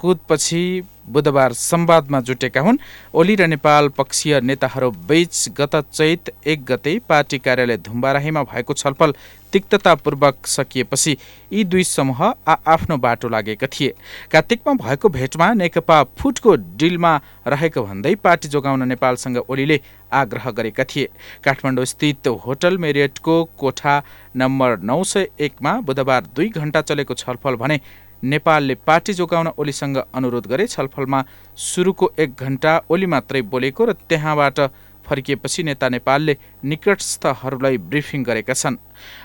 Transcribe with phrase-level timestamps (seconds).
[0.00, 0.62] कुदपछि
[1.08, 2.78] बुधबार संवादमा जुटेका हुन्।
[3.14, 9.14] ओली र नेपाल पक्षीय नेताहरू बीच गत चैत एक गते पार्टी कार्यालय धुम्बाराहीमा भएको छलफल
[9.52, 11.16] तिक्ततापूर्वक सकिएपछि
[11.52, 13.94] यी दुई समूह आ आफ्नो बाटो लागेका थिए।
[14.30, 17.14] कार्तिकमा भएको भेटमा नेकपा फुटको डिलमा
[17.46, 19.80] रहेको भन्दै पार्टी जोगाउन नेपालसँग ओलीले
[20.12, 21.08] आग्रह गरेका थिए।
[21.44, 24.02] काठमाडौँ स्थित होटल मेरियटको कोठा
[24.36, 27.80] नम्बर नौ सय एकमा बुधबार दुई घण्टा चलेको छलफल भने
[28.22, 31.24] नेपालले पार्टी जोगाउन ओलीसँग अनुरोध गरे छलफलमा
[31.56, 34.60] सुरुको एक घण्टा ओली मात्रै बोलेको र त्यहाँबाट
[35.06, 38.76] फर्किएपछि नेता नेपालले निकटस्थहरूलाई ब्रिफिङ गरेका छन्।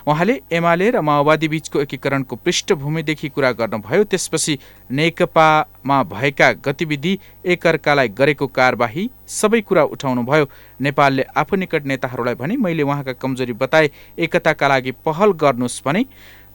[0.08, 4.58] उहाँले एमाले र माओवादी बीचको एकीकरणको पृष्ठभूमिदेखि कुरा गर्नुभयो त्यसपछि
[4.92, 10.46] नेकपामा भएका गतिविधि एकअर्कालाई गरेको कारबाही सबै कुरा उठाउनुभयो।
[10.80, 16.06] नेपालले आफू निकट नेताहरूलाई भने मैले उहाँका कमजोरी बताए एकताका लागि पहल गर्नुहोस् भने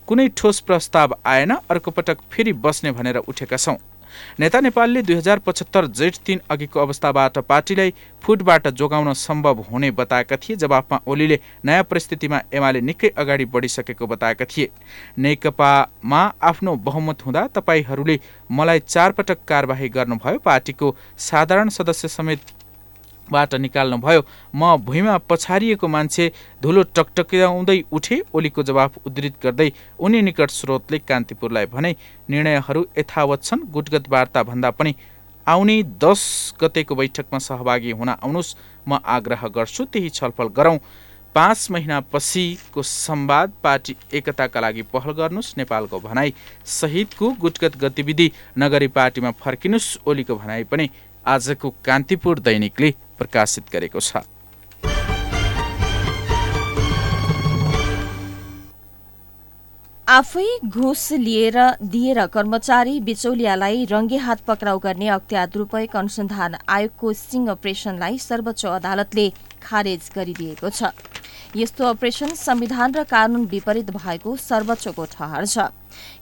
[0.09, 3.77] कुनै ठोस प्रस्ताव आएन अर्को पटक फेरि बस्ने भनेर उठेका छौँ।
[4.41, 7.93] नेता नेपालले दुई हजार पचहत्तर जेठ तिन अघिको अवस्थाबाट पार्टीलाई
[8.25, 14.45] फुटबाट जोगाउन सम्भव हुने बताएका थिए जवाफमा ओलीले नयाँ परिस्थितिमा एमाले निकै अगाडि बढिसकेको बताएका
[14.47, 14.71] थिए।
[15.19, 18.19] नेकपामा आफ्नो बहुमत हुँदा तपाईँहरूले
[18.51, 22.41] मलाई चारपटक कारवाही गर्नुभयो पार्टीको साधारण सदस्य समेत
[23.31, 24.23] बाट निकाल्नुभयो
[24.55, 26.31] म भुइँमा पछारिएको मान्छे
[26.63, 31.95] धुलो टकटक्याउँदै उठे ओलीको जवाफ उद्धृत गर्दै उनी निकट स्रोतले कान्तिपुरलाई भने
[32.31, 34.95] निर्णयहरू यथावत छन् गुटगत वार्ता भन्दा पनि
[35.47, 36.23] आउने दस
[36.61, 38.57] गतेको बैठकमा सहभागी हुन आउनुहोस्
[38.89, 40.79] म आग्रह गर्छु त्यही छलफल गरौँ।
[41.35, 46.33] पाँच महिनापछिको संवाद पार्टी एकताका लागि पहल गर्नुहोस् नेपालको भनाई
[46.67, 50.89] सहितको गुटगत गतिविधि नगरी पार्टीमा फर्किनुहोस् ओलीको भनाई पनि
[51.27, 54.25] आजको कान्तिपुर दैनिकले प्रकाशित गरेको छ।
[60.09, 61.57] आफै घुस लिएर
[61.93, 69.27] दिएर कर्मचारी बिचौलियालाई रङ्गे हात पक्राउ गर्ने अख्तियार दुरूपयोग अनुसन्धान आयोगको स्टिङ अपरेशनलाई सर्वोच्च अदालतले
[69.63, 70.81] खारेज गरिदिएको छ।
[71.57, 75.59] यस्तो अपरेशन संविधान र कानून विपरीत भएको सर्वोच्चको ठहर छ।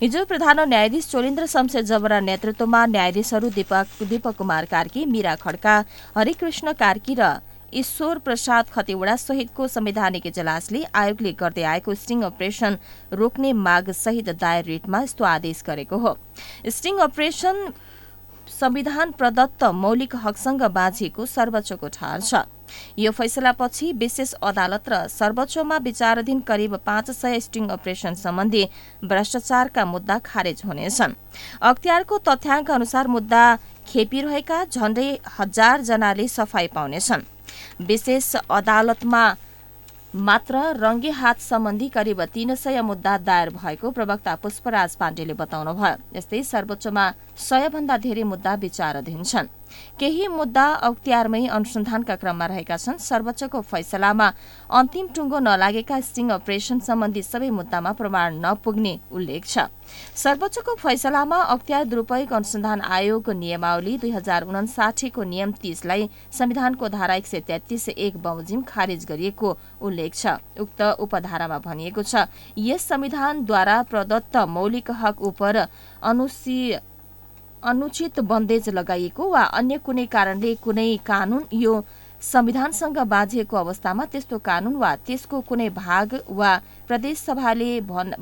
[0.00, 5.75] हिजो प्रधान न्यायाधीश चोलेन्द्र शमशेर जबरा नेतृत्वमा न्यायाधीशहरू दीपक दीपक कुमार कार्की मीरा खड्का
[6.16, 7.32] हरिकृष्ण कार्की र
[7.75, 12.78] ईश्वर प्रसाद खतिवड़ा सहितको संवैधानिक इजलासले आयोगले गर्दै आएको स्टिङ अपरेशन
[13.12, 16.16] रोक्ने माग सहित दायर रिटमा यस्तो आदेश गरेको हो।
[16.70, 17.72] स्टिङ अपरेशन
[18.50, 22.47] संविधान प्रदत्त मौलिक हकसँग बाँझिएको सर्वोच्चको ठहर छ।
[22.99, 28.65] यो फैसलापछि विशेष अदालत र सर्वोच्चमा विचाराधीन करिब पाँच सय स्टिङ अपरेशन सम्बन्धी
[29.04, 31.16] भ्रष्टाचारका मुद्दा खारेज हुनेछन्।
[31.62, 33.43] अख्तियारको तथ्याङ्क अनुसार मुद्दा
[33.88, 37.26] खेपिरहेका झण्डै हजार जनाले सफाई पाउनेछन्।
[37.82, 39.25] विशेष अदालतमा
[40.16, 46.43] मात्र रङ्गे हात सम्बन्धी करिब तीन सय मुद्दा दायर भएको प्रवक्ता पुष्पराज पाण्डेले बताउनुभयो। यस्तै
[46.43, 47.05] सर्वोच्चमा
[47.38, 49.47] सयभन्दा धेरै मुद्दा विचाराधीन छन्।
[49.99, 54.28] केही मुद्दा अख्तियारमै अनुसन्धानका क्रममा रहेका छन्। सर्वोच्चको फैसलामा
[54.71, 59.71] अन्तिम टुङ्गो नलागेका स्टिङ अपरेशन सम्बन्धी सबै मुद्दामा प्रमाण नपुग्ने उल्लेख छ।
[60.16, 67.26] सर्वोच्चको फैसलामा अख्तियार दुरूपयोग अनुसन्धान आयोग नियमावली दुई हजार उनासाठीको नियम तीसलाई संविधानको धारा एक
[67.26, 69.49] सय तेत्तीस एक बमोजिम खारेज गरिएको
[69.81, 70.26] उल्लेख छ।
[70.59, 72.26] उक्त उपधारामा भनिएको छ
[72.59, 75.43] यस संविधानद्वारा प्रदत्त मौलिक हक उप
[76.03, 76.59] अनुसी
[77.66, 81.81] अनुचित बन्देज लगाइएको वा अन्य कुनै कारणले कुनै कानून यो
[82.22, 86.53] संविधानसँग बाँझिएको अवस्थामा त्यस्तो कानून वा त्यसको कुनै भाग वा
[86.88, 87.71] प्रदेशसभाले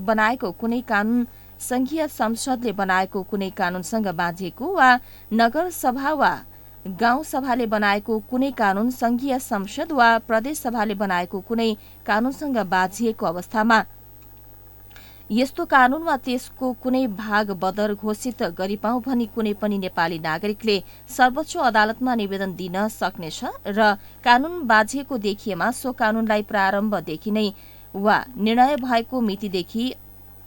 [0.02, 1.24] बनाएको कुनै कानून
[1.60, 4.88] संघीय संसदले बनाएको कुनै कानूनसँग बाँझिएको वा
[5.32, 6.32] नगरसभा वा
[6.84, 11.72] गाउँ सभाले बनाएको कुनै कानून संघीय संसद वा प्रदेशसभाले बनाएको कुनै
[12.06, 13.78] कानूनसँग बाँझिएको अवस्थामा
[15.30, 20.76] यस्तो कानून वा त्यसको कुनै भाग बदर घोषित गरिपाउ भनी कुनै पनि नेपाली नागरिकले
[21.16, 27.48] सर्वोच्च अदालतमा निवेदन दिन सक्नेछ र कानून बाझिएको देखिएमा सो कानूनलाई प्रारम्भदेखि नै
[27.94, 29.84] वा निर्णय भएको मितिदेखि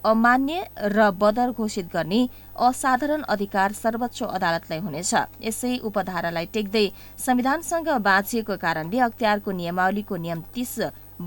[0.04, 0.62] अमान्य
[0.94, 2.20] र बदर घोषित गर्ने
[2.66, 6.86] असाधारण अधिकार सर्वोच्च अदालतलाई हुनेछ। यसै उपधारालाई टेक्दै
[7.26, 10.78] संविधानसँग बाँचिएको कारणले अख्तियारको नियमावलीको नियम तीस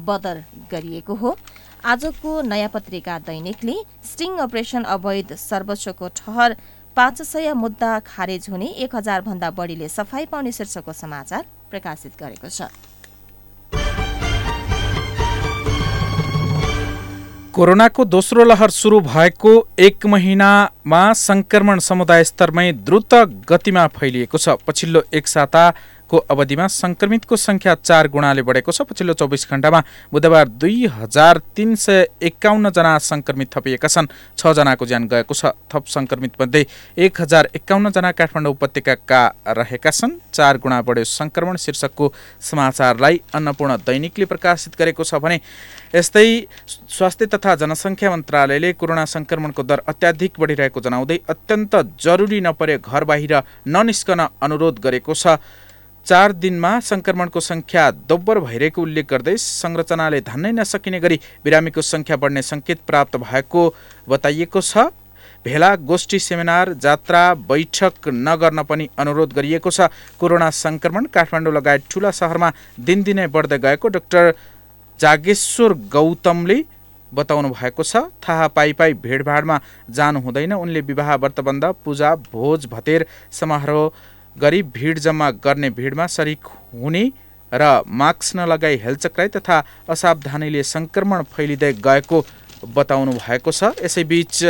[0.07, 0.38] बदर
[0.71, 1.36] गरिएको हो।
[1.83, 3.74] आजको नयाँ पत्रिका दैनिकले
[4.06, 6.56] स्टिङ अपरेशन अवैध सर्वोच्चको ठहर
[6.98, 12.50] पाँच सय मुद्दा खारेज हुने एक हजार भन्दा बढीले सफाई पाउने शीर्षकको समाचार प्रकाशित गरेको
[12.50, 12.69] छ।
[17.51, 23.13] कोरोनाको दोस्रो लहर सुरु भएको एक महिनामा संक्रमण समुदाय स्तरमै द्रुत
[23.50, 25.63] गतिमा फैलिएको छ। पछिल्लो एक साता
[26.12, 29.80] को अवधिमा संक्रमितको संख्या चार गुणाले बढेको छ। पछिल्लो चौबिस घण्टामा
[30.12, 36.42] बुधबार दुई हजार तिन सय एकाउन्नजना संक्रमित थपिएका छन्। छजनाको ज्यान गएको छ। थप संक्रमित
[36.42, 36.66] मध्ये
[36.98, 44.25] एक हजार एकाउन्नजना काठमाडौँ उपत्यकाका रहेका छन्। चार गुणा बढ्यो संक्रमण शीर्षकको समाचारलाई अन्नपूर्ण दैनिकले
[44.25, 45.40] प्रकाशित गरेको छ भने
[45.96, 46.28] यस्तै
[46.90, 53.34] स्वास्थ्य तथा जनसङ्ख्या मन्त्रालयले कोरोना सङ्क्रमणको दर अत्याधिक बढिरहेको जनाउँदै अत्यन्त जरुरी नपरे घर बाहिर
[53.68, 55.38] ननिस्कन अनुरोध गरेको छ।
[56.06, 62.42] चार दिनमा सङ्क्रमणको सङ्ख्या दोब्बर भइरहेको उल्लेख गर्दै संरचनाले धान्नै नसकिने गरी बिरामीको सङ्ख्या बढ्ने
[62.42, 63.62] सङ्केत प्राप्त भएको
[64.09, 64.89] बताइएको छ।
[65.45, 69.89] भेला गोष्ठी सेमिनार जात्रा बैठक नगर्न पनि अनुरोध गरिएको छ।
[70.19, 72.50] कोरोना सङ्क्रमण काठमाडौँ लगायत ठुला सहरमा
[72.80, 74.33] दिनदिनै बढ्दै गएको डाक्टर
[75.00, 76.57] जागेश्वर गौतमले
[77.12, 79.57] बताउनु भएको छ। थाहा पाइ पाइ भिडभाडमा
[79.89, 83.94] जानु हुँदैन। उनले विवाह व्रतबन्ध पूजा भोज भतेर समारोह
[84.36, 87.04] गरी भिड जम्मा गर्ने भिडमा सरिक हुने
[87.51, 92.25] र मास्क नलगाई हेलचक्राई तथा असावधानीले सङ्क्रमण फैलिँदै गएको
[92.63, 94.44] बताउनु भएको छ। यसैबीच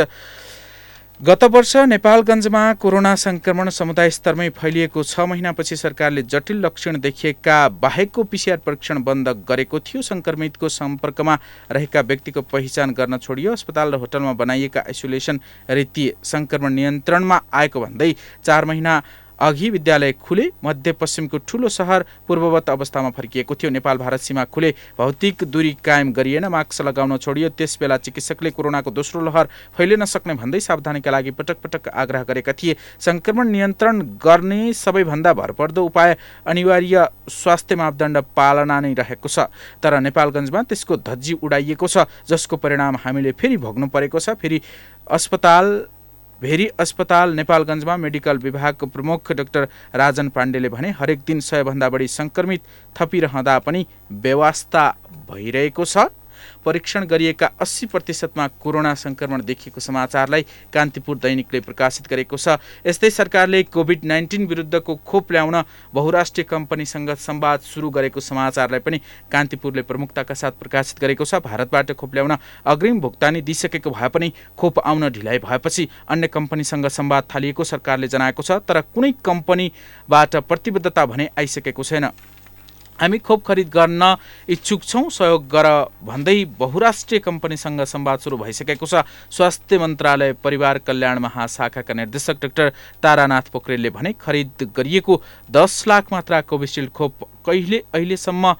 [1.20, 8.22] गत वर्ष नेपालगञ्जमा कोरोना सङ्क्रमण समुदाय स्तरमै फैलिएको छ। महिनापछि सरकारले जटिल लक्षण देखिएका बाहेकको
[8.22, 11.38] पिसिआर परीक्षण बन्द गरेको थियो। सङ्क्रमितको सम्पर्कमा
[11.70, 15.40] रहेका व्यक्तिको पहिचान गर्न छोडियो। अस्पताल र होटलमा बनाइएका आइसोलेसन
[15.70, 19.02] रीति सङ्क्रमण नियन्त्रणमा आएको भन्दै चार महिना
[19.42, 25.44] अघि विद्यालय खुले मध्यपश्चिमको ठुलो सहर पूर्ववत अवस्थामा फर्किएको थियो। नेपाल भारत सीमा खुले भौतिक
[25.44, 31.10] दूरी कायम गरिएन मास्क लगाउन छोडियो। त्यसबेला चिकित्सकले कोरोनाको दोस्रो लहर फैलिन सक्ने भन्दै सावधानीका
[31.10, 36.16] लागि पटक पटक आग्रह गरेका थिए। सङ्क्रमण नियन्त्रण गर्ने सबैभन्दा भरपर्दो उपाय
[36.46, 39.50] अनिवार्य स्वास्थ्य मापदण्ड पालना नै रहेको छ।
[39.82, 44.60] तर नेपालगञ्जमा त्यसको धज्जी उडाइएको छ जसको परिणाम हामीले फेरि भोग्नु परेको छ। फेरि
[45.10, 45.66] अस्पताल
[46.42, 52.62] भेरी अस्पताल नेपालगञ्जमा मेडिकल विभागको प्रमुख डाक्टर राजन पाण्डेले भने हरेक दिन सयभन्दा बढी सङ्क्रमित
[52.96, 53.86] थपिरहँदा पनि
[54.24, 54.84] व्यवस्था
[55.30, 56.10] भइरहेको छ।
[56.64, 60.42] परीक्षण गरिएका अस्सी प्रतिशतमा कोरोना सङ्क्रमण देखिएको समाचारलाई
[60.72, 62.56] कान्तिपुर दैनिकले प्रकाशित गरेको छ।
[62.86, 65.62] यस्तै सरकारले कोभिड नाइन्टिन विरुद्धको खोप ल्याउन
[65.94, 68.98] बहुराष्ट्रिय कम्पनीसँग संवाद सुरु गरेको समाचारलाई पनि
[69.32, 72.36] कान्तिपुरले प्रमुखताका साथ प्रकाशित गरेको छ। भारतबाट खोप ल्याउन
[72.66, 78.42] अग्रिम भुक्तानी दिइसकेको भए पनि खोप आउन ढिलाइ भएपछि अन्य कम्पनीसँग संवाद थालिएको सरकारले जनाएको
[78.42, 82.10] छ तर कुनै कम्पनीबाट प्रतिबद्धता भने आइसकेको छैन।
[82.98, 84.16] हामी खोप खरिद गर्न
[84.48, 85.66] इच्छुक छौँ। सहयोग गर
[86.02, 92.72] भन्दै बहुराष्ट्रिय कम्पनीसँग संवाद सुरु भइसकेको छ। स्वास्थ्य मन्त्रालय परिवार कल्याण महाशाखाका निर्देशक डाक्टर
[93.02, 98.54] तारानाथ पोखरेलले भने खरिद गरिएको दस लाख मात्रा कोभिसिल्ड खोप कहिले अहिलेसम्म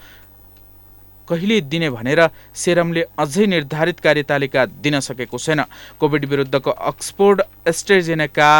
[1.28, 2.20] कहिले दिने भनेर
[2.52, 5.62] सेरमले अझै निर्धारित कार्यतालिका दिन सकेको छैन।
[6.00, 8.50] कोभिड विरुद्धको अक्सफोर्ड एस्ट्रेजेनेका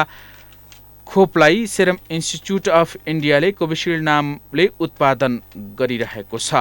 [1.12, 5.34] खोपलाई सेरम इन्स्टिच्युट अफ इन्डियाले कोभिसिल्ड नामले उत्पादन
[5.80, 6.60] गरिरहेको छ।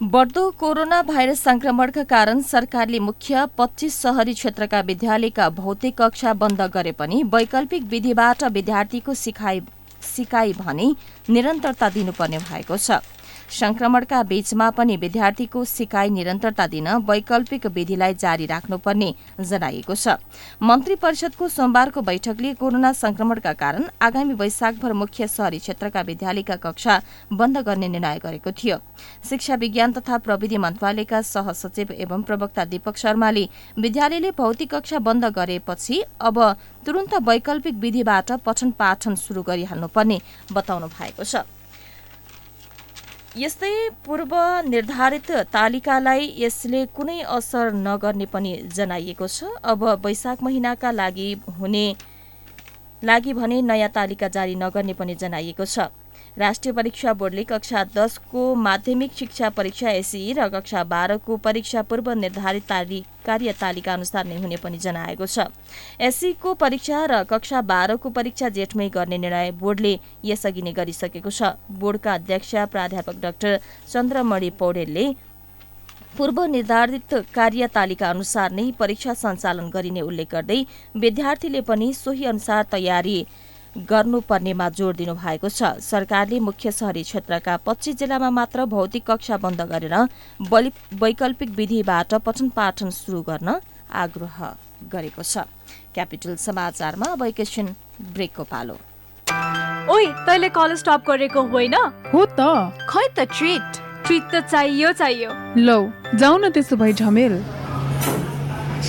[0.00, 6.92] बढ्दो कोरोना भाइरस संक्रमणका कारण सरकारले मुख्य पच्चिस शहरी क्षेत्रका विद्यालयका भौतिक कक्षा बन्द गरे
[7.00, 9.60] पनि वैकल्पिक विधिबाट विद्यार्थीको सिकाइ
[10.04, 10.94] सिकाइ भने
[11.30, 13.00] निरन्तरता दिनुपर्ने भएको छ।
[13.50, 20.16] संक्रमणका बीचमा पनि विद्यार्थीको सिकाइ निरन्तरता दिन वैकल्पिक विधिलाई जारी राख्नुपर्ने जनाइएको छ।
[20.62, 27.00] मन्त्री परिषदको सोमबारको बैठकले कोरोना संक्रमणका कारण आगामी वैशाखभर मुख्य शहरी क्षेत्रका विद्यालयका कक्षा
[27.32, 28.78] बन्द गर्ने निर्णय गरेको थियो।
[29.24, 33.48] शिक्षा विज्ञान तथा प्रविधि मन्त्रालयका सहसचिव एवं प्रवक्ता दीपक शर्माले
[33.78, 36.40] विद्यालयले भौतिक कक्षा बन्द गरेपछि अब
[36.86, 40.20] तुरन्त वैकल्पिक विधिबाट पठन पाठन शुरू गरिहाल्नुपर्ने
[40.52, 41.44] बताउनु भएको छ।
[43.36, 43.68] यस्तै
[44.06, 44.32] पूर्व
[44.64, 51.26] निर्धारित तालिकालाई यसले कुनै असर नगर्ने पनि जनाइएको छ। अब वैशाख महिनाका लागि
[51.58, 51.86] हुने
[53.02, 55.90] लागि भने नयाँ तालिका जारी नगर्ने पनि जनाइएको छ।
[56.38, 62.72] राष्ट्रिय परीक्षा बोर्डले कक्षा दसको माध्यमिक शिक्षा परीक्षा एसई र कक्षा बाह्रको परीक्षा पूर्व निर्धारित
[63.26, 65.46] कार्यतालिका अनुसार नै हुने पनि जनाएको छ।
[66.00, 72.14] एसईको परीक्षा र कक्षा बाह्रको परीक्षा जेठमै गर्ने निर्णय बोर्डले यसअघि नै गरिसकेको छ। बोर्डका
[72.14, 75.06] अध्यक्ष प्राध्यापक डाक्टर चन्द्रमणि पौडेलले
[76.18, 80.60] पूर्व निर्धारित कार्यतालिका अनुसार नै परीक्षा सञ्चालन गरिने उल्लेख गर्दै
[80.98, 83.18] विद्यार्थीले पनि सोही अनुसार तयारी
[83.76, 89.60] गर्नुपर्नेमा जोड दिनु भएको छ। सरकारले मुख्य शहरी क्षेत्रका पच्चिस जिल्लामा मात्र भौतिक कक्षा बन्द
[89.70, 89.94] गरेर
[91.02, 93.60] वैकल्पिक विधिबाट पठन पाठन सुरु गर्न
[93.92, 94.38] आग्रह
[94.92, 95.46] गरेको छ।
[95.94, 97.66] क्यापिटल समाचारमा अब एकैछिन
[98.14, 98.76] ब्रेकको पालो।
[99.90, 101.74] ओइ तैँले कलेज स्टप गरेको होइन?
[102.12, 102.40] हो त।
[102.90, 103.68] खै त ट्रिट?
[104.06, 105.80] ट्रिट त चाहियो चाहियो। लौ
[106.14, 107.34] जाऊ न त्यसो भए झमेल।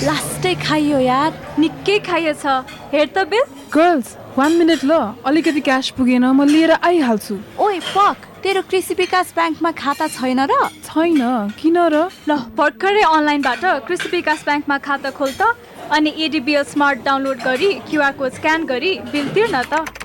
[0.04, 2.46] लास्टै खाइयो यार। निकै खाइएछ।
[2.94, 4.92] हेर त बिल। गर्ल्स वान मिनट ल.
[5.26, 8.18] अलिकति क्यास पुगेन म लिएर आइहाल्छु। ओए पक!
[8.44, 10.54] तेरो कृषि विकास ब्याङ्कमा खाता छैन र?
[10.84, 11.22] छैन।
[11.56, 12.10] किन र?
[12.28, 15.56] ल भर्खरै अनलाइनबाट कृषि विकास ब्याङ्कमा खाता खोल त।
[15.92, 20.05] अनि एडिबिएल स्मार्ट डाउनलोड गरी क्युआर कोड स्क्यान गरी बिल तिर्न त।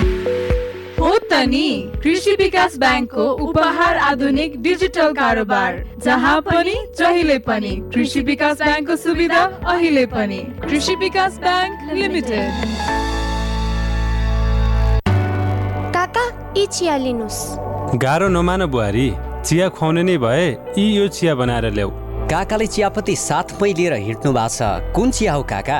[1.11, 8.21] हो त नि कृषि विकास ब्याङ्कको उपहार आधुनिक डिजिटल कारोबार जहाँ पनि जहिले पनि कृषि
[8.29, 9.41] विकास ब्याङ्कको सुविधा
[9.73, 12.51] अहिले पनि। कृषि विकास ब्याङ्क लिमिटेड।
[15.91, 16.25] काका
[16.57, 17.39] यी चिया लिनुहोस्।
[17.99, 19.07] गाह्रो नमान बुहारी
[19.45, 21.91] चिया खुवाउने नै भए यी यो चिया बनाएर ल्याऊ।
[22.31, 25.79] काकाले चियापत्ती साथमै लिएर हिँड्नु भएको छ। कुन चिया हो काका?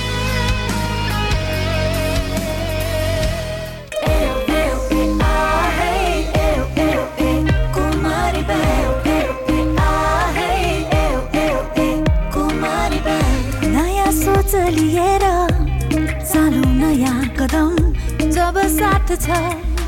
[19.25, 19.39] छ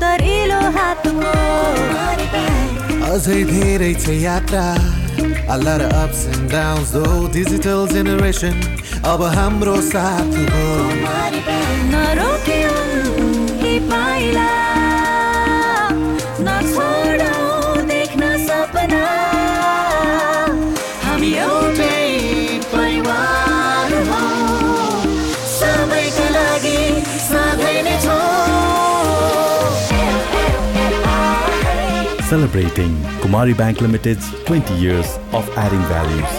[0.02, 1.32] दरिलो हातको
[3.12, 4.66] अझै धेरै छ यात्रा
[5.54, 8.56] A lot of ups and downs though Digital generation
[9.12, 10.66] अब हाम्रो साथ हो
[11.92, 12.74] नरोक्यौ
[13.64, 14.63] यी पाइला
[32.33, 36.31] Celebrating Kumari Bank Limited's 20 years of adding values.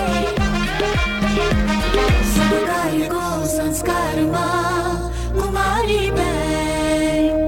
[2.34, 3.24] समुदायको
[3.56, 4.46] संस्कारमा
[5.38, 7.38] कुमारी ब्याङ्क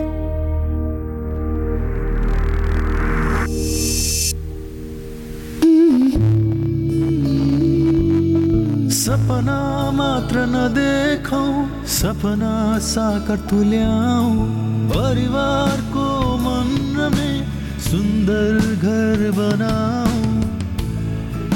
[9.03, 9.61] सपना
[9.99, 11.45] मात्र नदेखौ
[11.99, 12.53] सपना
[12.93, 14.66] साकार तुल्याऊ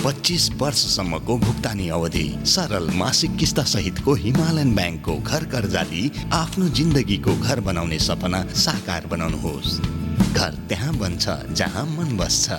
[0.03, 6.03] पच्चिस वर्षसम्मको भुक्तानी अवधि सरल मासिक किस्ता सहितको हिमालयन ब्याङ्कको घर कर्जाली
[6.33, 9.77] आफ्नो जिन्दगीको घर बनाउने सपना साकार बनाउनुहोस्।
[10.33, 12.49] घर त्यहाँ बन्छ जहाँ मन बस्छ।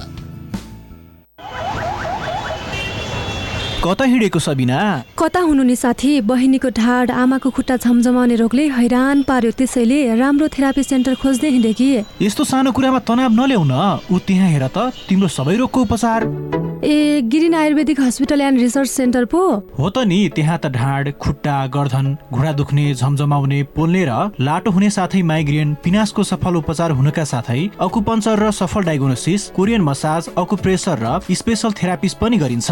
[3.82, 4.78] कता हिँडेको सबिना
[5.18, 6.20] कता हुनु नि साथी?
[6.22, 11.90] बहिनीको ढाड आमाको खुट्टा झमझमाउने रोगले हैरान पार्यो त्यसैले राम्रो थेरापी सेन्टर खोज्दै हिँडे कि?
[12.22, 13.74] यस्तो सानो कुरामा तनाव नल्याउ न
[14.06, 19.24] ऊ त्यहाँ हेर त तिम्रो सबै रोगको उपचार। A green Ayurvedic hospital and research centre
[19.24, 19.40] पो?
[19.78, 24.90] हो त नि त्यहाँ त ढाड खुट्टा गर्दन घुँडा दुख्ने झमझमाउने पोल्ने र लाटो हुने
[24.90, 31.20] साथै माइग्रेन पिनासको सफल उपचार हुनका साथै अकुपञ्चर र सफल डायग्नोसिस कोरियन मसाज अकुप्रेसर र
[31.30, 32.70] स्पेसल थेरापिस्ट पनि गरिन्छ।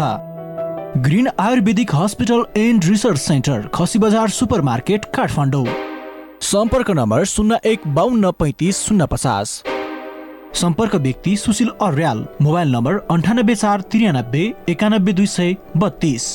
[1.07, 5.67] Green Ayurvedic hospital and research centre खसी बजार सुपर मार्केट काठमाडौँ।
[6.51, 9.61] सम्पर्क नम्बर शून्य एक बाहन्न पैँतिस शून्य पचास।
[10.53, 16.25] सम्पर्क व्यक्ति सुशील अर्याल मोबाइल नम्बर अन्ठानब्बे चार त्रियानब्बे एकानब्बे दुई सय बत्तिस।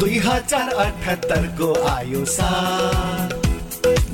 [0.00, 2.24] दुई हजार अठहत्तरको आयो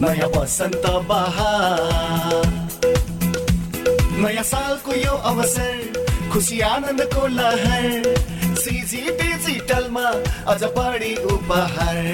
[0.00, 2.46] नयाँ बसन्त बहार।
[4.22, 8.14] नयाँ सालको यो अवसर खुसी आनन्दको लहर
[8.56, 10.08] सिजी डिजिटलमा
[10.52, 12.04] अझ बढी उपहार।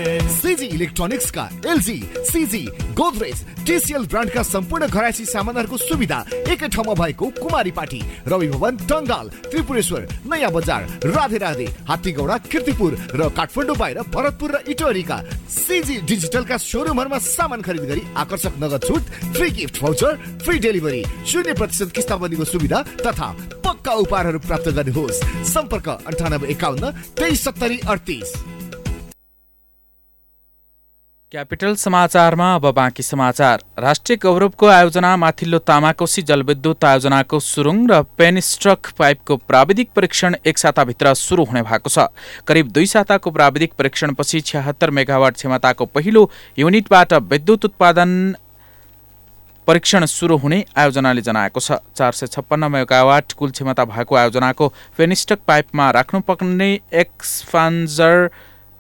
[0.83, 2.63] इलेक्ट्रोनिक्सका एलजी सिजी
[2.99, 6.19] गोदरेज टिसिएल ब्रान्डका सम्पूर्ण घरायसी सामानहरूको सुविधा
[6.53, 12.93] एकै ठाउँमा भएको कुमारी पाटी रवि भवन टङ्गाल त्रिपुरेश्वर नयाँ बजार राधे राधे हात्तीगौडा किर्तिपुर
[13.15, 19.03] र काठमाडौँ बाहिर भरतपुर र इटोरीका सिजी डिजिटलका सोरुमहरूमा सामान खरिद गरी आकर्षक नगद छुट
[19.37, 23.29] free gift voucher free delivery शून्य प्रतिशत किस्ताबन्दीको सुविधा तथा
[23.63, 25.23] पक्का उपहारहरू प्राप्त गर्नुहोस्।
[25.53, 28.52] सम्पर्क अन्ठानब्बे एकाउन्न तेइस सत्तरी अडतिस।
[31.33, 38.91] क्यापिटल समाचारमा अब बाँकी समाचार। राष्ट्रिय गौरवको आयोजना माथिल्लो तामाकोसी जलविद्युत आयोजनाको सुरुङ र पेनस्ट्रक
[38.99, 42.07] पाइपको प्राविधिक परीक्षण एक साताभित्र सुरु हुने भएको छ।
[42.47, 48.13] करिब दुई साताको प्राविधिक परीक्षणपछि छ्यात्तर मेगावाट क्षमताको पहिलो युनिटबाट विद्युत उत्पादन
[49.69, 55.49] परीक्षण सुरु हुने आयोजनाले जनाएको छ। चार सय छप्पन्न मेगावाट कुल क्षमता भएको आयोजनाको फेनिस्टक
[55.49, 58.29] पाइपमा राख्नुपर्ने एक्सफान्जर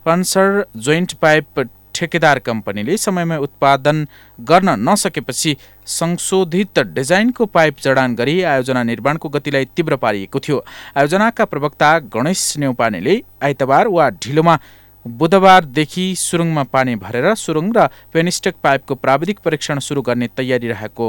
[0.07, 4.07] फान्सर जोइन्ट पाइप ठेकेदार कम्पनीले समयमै उत्पादन
[4.39, 5.57] गर्न नसकेपछि
[5.89, 10.63] संशोधित डिजाइनको पाइप जडान गरी आयोजना निर्माणको गतिलाई तीव्र पारिएको थियो।
[10.97, 14.59] आयोजनाका प्रवक्ता गणेश नेउपानेले आइतबार वा ढिलोमा
[15.07, 21.07] बुधबारदेखि सुरुङमा पानी भरेर सुरुङ र पेनिस्टक पाइपको प्राविधिक परीक्षण सुरु गर्ने तयारी रहेको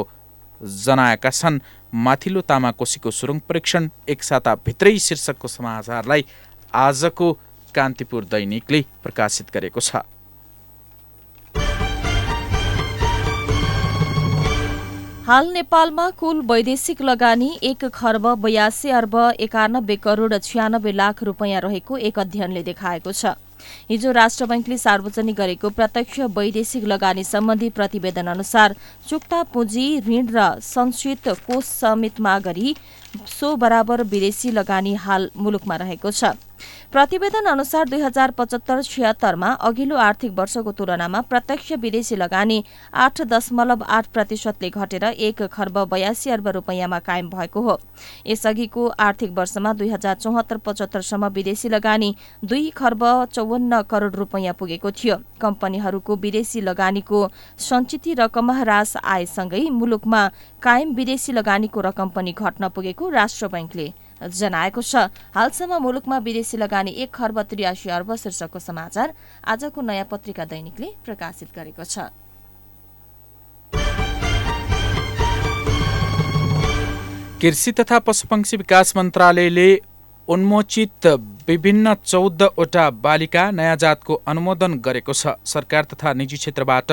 [0.61, 1.59] जनाएका छन्।
[1.93, 6.25] माथिल्लो तामाकोसीको सुरुङ परीक्षण एक साताभित्रै शीर्षकको समाचारलाई
[6.73, 7.31] आजको
[7.75, 10.01] कान्तिपुर दैनिकले प्रकाशित गरेको छ।
[15.25, 21.97] हाल नेपालमा कुल वैदेशिक लगानी एक खर्ब बयासी अर्ब एकानब्बे करोड छ्यानब्बे लाख रुपियाँ रहेको
[22.09, 23.31] एक अध्ययनले देखाएको छ।
[23.89, 28.75] हिजो राष्ट्र बैङ्कले सार्वजनिक गरेको प्रत्यक्ष वैदेशिक लगानी सम्बन्धी प्रतिवेदन अनुसार
[29.07, 32.75] चुक्ता पुँजी ऋण र संचित कोष समेतमा गरी
[33.29, 36.35] सो बराबर विदेशी लगानी हाल मुलुकमा रहेको छ।
[36.91, 42.63] प्रतिवेदन अनुसार दुई हजार पचहत्तर छिहत्तरमा अघिल्लो आर्थिक वर्षको तुलनामा प्रत्यक्ष विदेशी लगानी
[43.05, 47.77] आठ दशमलव आठ प्रतिशतले घटेर एक खर्ब बयासी अर्ब रुपियाँमा कायम भएको हो।
[48.27, 53.03] यसअघिको आर्थिक वर्षमा दुई हजार चौहत्तर पचहत्तरसम्म विदेशी लगानी दुई खर्ब
[53.34, 57.27] चौवन्न करोड़ रुपियाँ पुगेको थियो। कम्पनीहरूको विदेशी लगानीको
[57.60, 60.27] सञ्चित रकम ह्रास आएसँगै मुलुकमा
[60.62, 63.91] कायम विदेशी लगानीको रकम पनि घट्न पुगेको राष्ट्र बैङ्कले
[64.29, 64.95] जनाएको छ।
[65.35, 69.13] हालसम्म मुलुकमा विदेशी लगानी एक खर्ब त्रियासी अर्ब शीर्षकको समाचार
[69.45, 72.09] आजको नयाँ पत्रिका दैनिकले प्रकाशित गरेको छ।
[77.41, 79.69] कृषि तथा पशुपक्षी विकास मन्त्रालयले
[80.27, 81.07] उन्मोचित
[81.47, 86.91] विभिन्न चौधवटा बालिका नयाँ जातको अनुमोदन गरेको छ। सरकार तथा निजी क्षेत्रबाट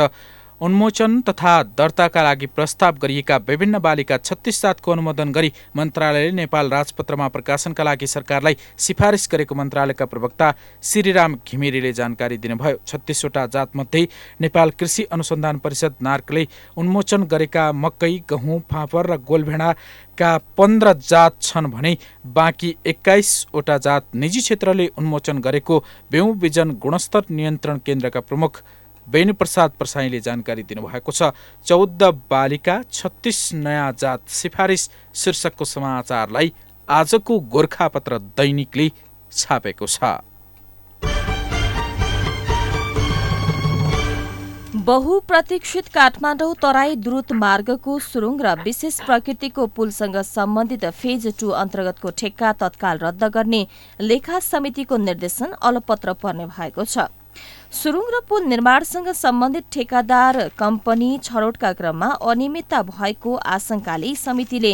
[0.61, 7.29] उन्मोचन तथा दर्ताका लागि प्रस्ताव गरिएका विभिन्न बालिका छत्तिस जातको अनुमोदन गरी मन्त्रालयले नेपाल राजपत्रमा
[7.29, 14.07] प्रकाशनका लागि सरकारलाई सिफारिस गरेको मन्त्रालयका प्रवक्ता श्रीराम घिमिरेले जानकारी दिनुभयो। छत्तिसवटा जातमध्ये
[14.41, 16.47] नेपाल कृषि अनुसन्धान परिषद नार्कले
[16.77, 21.97] उन्मोचन गरेका मकै गहुँ फापर र गोलभेडाका पन्ध्र जात छन् भने
[22.35, 25.79] बाँकी एक्काइसवटा जात निजी क्षेत्रले उन्मोचन गरेको
[26.13, 28.63] बेउ बिजन गुणस्तर नियन्त्रण केन्द्रका प्रमुख
[29.13, 31.31] वेणुप्रसाद प्रसाईले जानकारी दिनुभएको छ।
[31.67, 36.53] चौध बालिका छत्तिस नयाँ जात सिफारिस शीर्षकको समाचारलाई
[36.89, 38.91] आजको गोर्खापत्र दैनिकले
[39.33, 40.19] छापेको छ।
[44.81, 52.53] बहुप्रतीक्षित काठमाडौँ तराई द्रुत मार्गको सुरुङ र विशेष प्रकृतिको पुलसँग सम्बन्धित फेज टू अन्तर्गतको ठेक्का
[52.63, 53.67] तत्काल रद्द गर्ने
[54.01, 57.11] लेखा समितिको निर्देशन अलपत्र पर्ने भएको छ।
[57.73, 64.73] सुरुङ र पुल निर्माणसँग सम्बन्धित ठेकादार कम्पनी छनौटका क्रममा अनियमितता भएको आशंकाले समितिले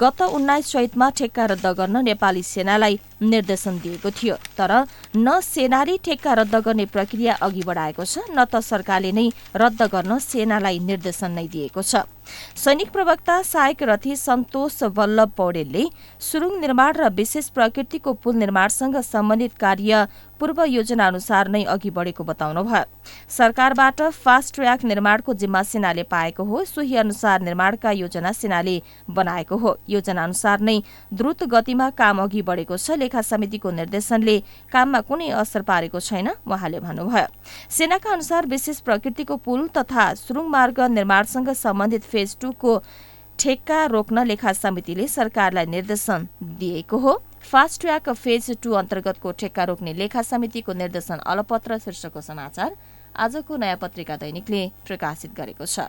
[0.00, 4.72] गत उन्नाइस चैतमा ठेक्का रद्द गर्न नेपाली सेनालाई निर्देशन दिएको थियो। तर
[5.16, 10.18] न सेनाले ठेक्का रद्द गर्ने प्रक्रिया अघि बढाएको छ न त सरकारले नै रद्द गर्न
[10.22, 12.06] सेनालाई निर्देशन नै दिएको छ।
[12.56, 15.84] सैनिक प्रवक्ता सहायक रथी सन्तोष वल्लभ पौडेलले
[16.20, 20.06] सुरुङ निर्माण र विशेष प्रकृतिको पुल निर्माणसँग सम्बन्धित कार्य
[20.40, 22.82] पूर्व योजना अनुसार नै अघि बढेको बताउनुभयो।
[23.28, 28.76] सरकारबाट फास्ट ट्र्याक निर्माणको जिम्मा सेनाले पाएको हो सोही अनुसार निर्माणका योजना सेनाले
[29.10, 30.78] बनाएको हो। योजना अनुसार नै
[31.12, 34.38] द्रुत गतिमा काम अघि बढेको छ। लेखा समितिको निर्देशनले
[34.72, 37.26] काममा कुनै असर पारेको छैन उहाँले भन्नुभयो।
[37.70, 42.82] सेनाका अनुसार विशेष प्रकृतिको पुल तथा सुरुङ मार्ग निर्माणसँग सम्बन्धित फेज टूको
[43.38, 46.28] ठेक्का रोक्न लेखा समितिले सरकारलाई निर्देशन
[46.58, 52.74] दिएको हो। फास्ट ट्र्याक फेज टू अन्तर्गतको ठेक्का रोक्ने लेखा समितिको निर्देशन अलपत्र शीर्षकको समाचार
[53.16, 55.86] आजको नयाँ पत्रिका दैनिकले प्रकाशित गरेको छ।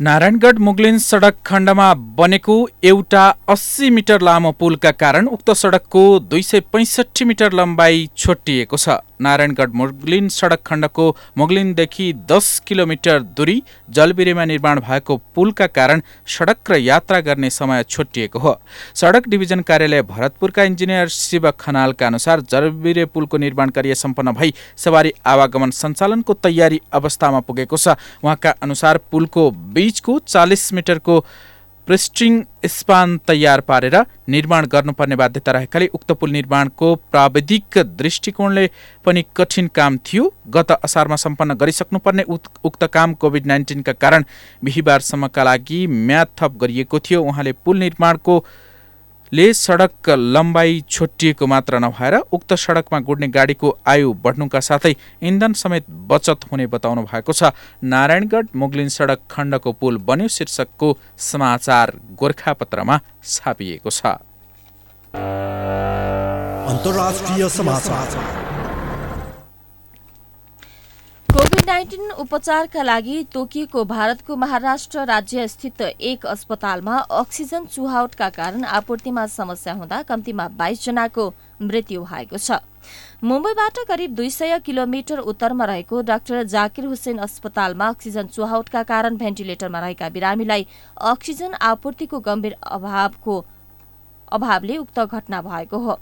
[0.00, 6.60] नारायणगढ मुगलिन सडक खण्डमा बनेको एउटा अस्सी मिटर लामो पुलका कारण उक्त सडकको दुई सय
[6.72, 14.80] पैँसठी मिटर लम्बाइ छोटिएको छ। नारायणगढ मुगलिन सडक खण्डको मुगलिनदेखि दस किलोमिटर दूरी जलबिरेमा निर्माण
[14.80, 18.54] भएको पुलका कारण सडक र यात्रा गर्ने समय छोटिएको हो
[18.96, 25.12] सडक डिभिजन कार्यालय भरतपुरका इन्जिनियर शिव खनालका अनुसार जलबिरे पुलको निर्माण कार्य सम्पन्न भई सवारी
[25.26, 31.24] आवागमन सञ्चालनको तयारी अवस्थामा पुगेको छ उहाँका अनुसार पुलको बीचको चालिस मिटरको
[31.90, 32.34] प्रिस्ट्रिङ
[32.70, 33.94] स्पान तयार पारेर
[34.30, 38.66] निर्माण गर्नुपर्ने बाध्यता रहेकाले उक्त पुल निर्माणको प्राविधिक दृष्टिकोणले
[39.06, 42.22] पनि कठिन काम थियो। गत असारमा सम्पन्न गरिसक्नुपर्ने
[42.64, 44.24] उक्त काम कोभिड नाइन्टिनका कारण
[44.64, 48.38] बिहिबारसम्मका लागि म्याद थप गरिएको थियो। उहाँले पुल निर्माणको
[49.32, 55.84] ले सडक लम्बाइ छोटिएको मात्र नभएर उक्त सडकमा गुड्ने गाडीको आयु बढ्नुका साथै इन्धन समेत
[56.10, 57.52] बचत हुने बताउनु भएको छ।
[57.84, 60.88] नारायणगढ मुगलिन सडक खण्डको पुल बन्यो। शीर्षकको
[61.30, 64.02] समाचार गोर्खापत्रमा छापिएको छ।
[71.30, 79.26] कोभिड नाइन्टिन उपचारका लागि तोकिएको भारतको महाराष्ट्र राज्य स्थित एक अस्पतालमा अक्सिजन चुहावटका कारण आपूर्तिमा
[79.28, 81.28] समस्या हुँदा कम्तीमा बाइस जनाको
[81.62, 82.58] मृत्यु भएको छ।
[83.22, 89.80] मुम्बईबाट करिब दुई सय किलोमिटर उत्तरमा रहेको डाक्टर जाकिर हुसेन अस्पतालमा अक्सिजन चुहावटका कारण भेन्टिलेटरमा
[89.80, 90.66] रहेका बिरामीलाई
[91.06, 93.44] अक्सिजन आपूर्तिको गम्भीर अभावको
[94.32, 96.00] अभावले उक्त घटना भएको हो।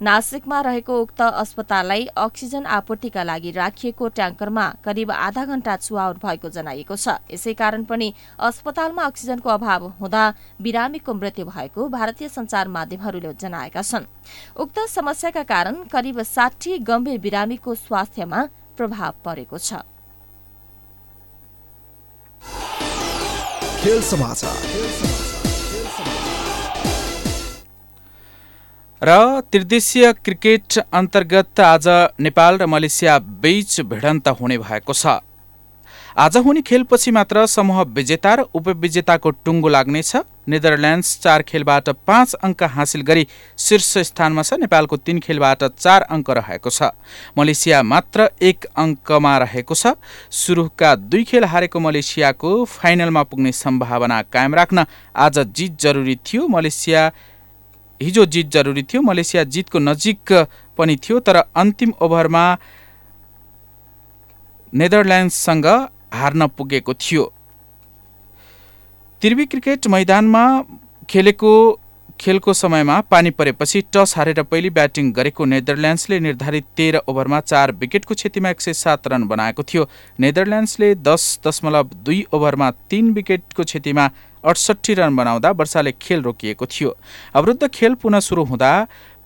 [0.00, 6.96] नासिकमा रहेको उक्त अस्पताललाई अक्सिजन आपूर्तिका लागि राखिएको ट्याङ्करमा करिब आधा घण्टा छुवाउट भएको जनाइएको
[6.96, 10.22] छ। यसै कारण पनि अस्पतालमा अक्सिजनको अभाव हुँदा
[10.62, 14.06] बिरामीको मृत्यु भएको भारतीय संचार माध्यमहरूले जनाएका छन्।
[14.56, 19.82] उक्त समस्याका कारण करिब साठी गम्भीर बिरामीको स्वास्थ्यमा प्रभाव परेको छ।
[23.82, 25.17] खेल समाचार।
[29.02, 31.86] र त्रिदेशीय क्रिकेट अन्तर्गत आज
[32.20, 35.22] नेपाल र मलेसिया बीच भिडन्त हुने भएको छ।
[36.18, 40.16] आज हुने खेलपछि मात्र समूह विजेता र उपविजेताको टुङ्गो लाग्नेछ।
[40.50, 43.26] नेदरल्यान्ड्स चार खेलबाट पाँच अङ्क हासिल गरी
[43.58, 46.90] शीर्ष स्थानमा छ। नेपालको तीन खेलबाट चार अङ्क रहेको छ।
[47.38, 49.94] मलेसिया मात्र एक अङ्कमा रहेको छ।
[50.26, 57.10] सुरुका दुई खेल हारेको मलेसियाको फाइनलमा पुग्ने सम्भावना कायम राख्न आज जित जरुरी थियो। मलेसिया
[58.00, 60.32] हिजो जित जरुरी थियो। मलेसिया जितको नजिक
[60.78, 62.44] पनि थियो तर अन्तिम ओभरमा
[64.72, 65.66] नेदरल्यान्ड्ससँग
[66.14, 67.24] हार्न पुगेको थियो।
[69.22, 70.44] त्रिवी क्रिकेट मैदानमा
[71.10, 71.52] खेलेको
[72.20, 78.14] खेलको समयमा पानी परेपछि टस हारेर पहिले ब्याटिङ गरेको नेदरल्यान्ड्सले निर्धारित तेह्र ओभरमा चार विकेटको
[78.14, 79.88] क्षतिमा एक सय सात रन बनाएको थियो।
[80.20, 84.08] नेदरल्यान्ड्सले दस दशमलव दुई ओभरमा तीन विकेटको क्षतिमा
[84.44, 86.96] अडसट्ठी रन बनाउँदा वर्षाले खेल रोकिएको थियो।
[87.34, 88.72] अवरुद्ध खेल पुनः सुरु हुँदा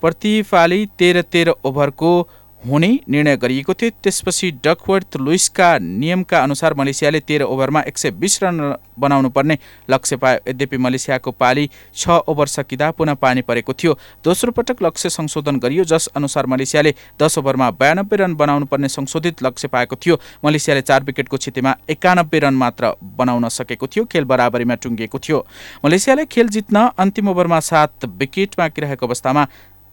[0.01, 2.29] प्रतिपाली तेह्र तेह्र ओभरको
[2.63, 8.43] हुने निर्णय गरिएको थियो। त्यसपछि डकवर्थ लुइसका नियमका अनुसार मलेसियाले तेह्र ओभरमा एक सय बिस
[8.43, 9.57] रन बनाउनु पर्ने
[9.91, 15.11] लक्ष्य पायो यद्यपि मलेसियाको पाली छ ओभर सकिँदा पुनः पानी परेको थियो। दोस्रो पटक लक्ष्य
[15.11, 20.19] संशोधन गरियो जस अनुसार मलेसियाले दस ओभरमा बयानब्बे रन बनाउनु पर्ने संशोधित लक्ष्य पाएको थियो।
[20.45, 25.45] मलेसियाले चार विकेटको क्षतिमा एकानब्बे रन मात्र बनाउन सकेको थियो खेल बराबरीमा टुङ्गिएको थियो।
[25.85, 29.47] मलेसियाले खेल जित्न अन्तिम ओभरमा सात विकेट बाँकी अवस्थामा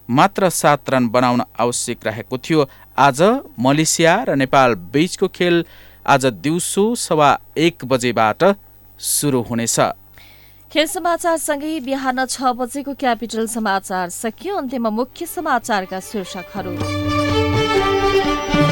[0.10, 2.66] मात्र सात रन बनाउन आवश्यक रहेको थियो।
[2.98, 3.22] आज
[3.60, 5.64] मलेसिया र नेपाल बीचको खेल
[6.06, 8.44] आज दिउँसो सवा एक बजेबाट
[9.00, 9.80] सुरु हुनेछ।
[10.72, 16.72] खेल समाचारसँगै बिहान छ बजेको क्यापिटल समाचार सकियो। अन्त्यमा मुख्य समाचारका शीर्षकहरू।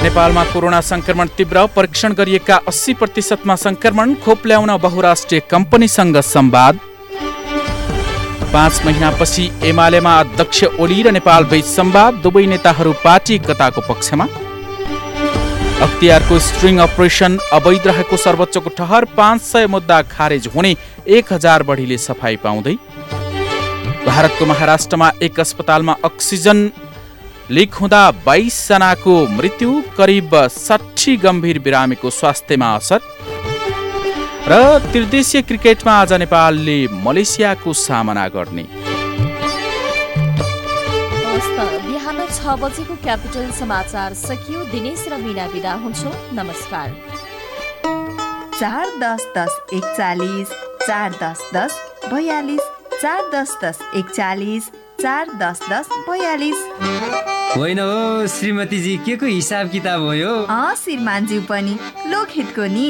[0.03, 6.79] नेपालमा कोरोना संक्रमण तीव्र परीक्षण गरिएका अस्सी प्रतिशतमा संक्रमण खोप ल्याउन बहुराष्ट्रिय कम्पनीसँग संवाद
[8.53, 14.25] पाँच महिनापछि एमालेमा अध्यक्ष ओली र नेपाल बीच संवाद दुवै नेताहरू पार्टी एकताको पक्षमा।
[15.85, 20.75] अख्तियारको स्ट्रिङ अपरेसन अवैध रहेको सर्वोच्चको ठहर पाँच सय मुद्दा खारेज हुने
[21.17, 22.75] एक हजार बढीले सफाई पाउँदै।
[24.07, 26.69] भारतको महाराष्ट्रमा एक अस्पतालमा अक्सिजन
[27.49, 32.99] लिक हुँदा बाइसजनाको मृत्यु करिब साठी गम्भीर बिरामीको स्वास्थ्यमा असर।
[34.49, 38.63] र त्रिदेशीय क्रिकेटमा आज नेपालले मलेसियाको सामना गर्ने।
[41.87, 46.95] बिहान छ बजेको क्यापिटल समाचार सकियो। दिनेश र मिना बिदा हुन्छौ। नमस्कार।
[48.55, 50.55] चार दस दस एकचालिस
[50.85, 51.75] चार दस दस
[52.13, 52.63] बयालिस
[53.01, 56.63] चार दस दस एकचालिस चार दस दस बयालिस।
[57.57, 60.33] होइन हो श्रीमतीजी के को हिसाब किताब हो यो?
[60.77, 62.89] श्रीमानज्यू पनि। लोकहितको नि।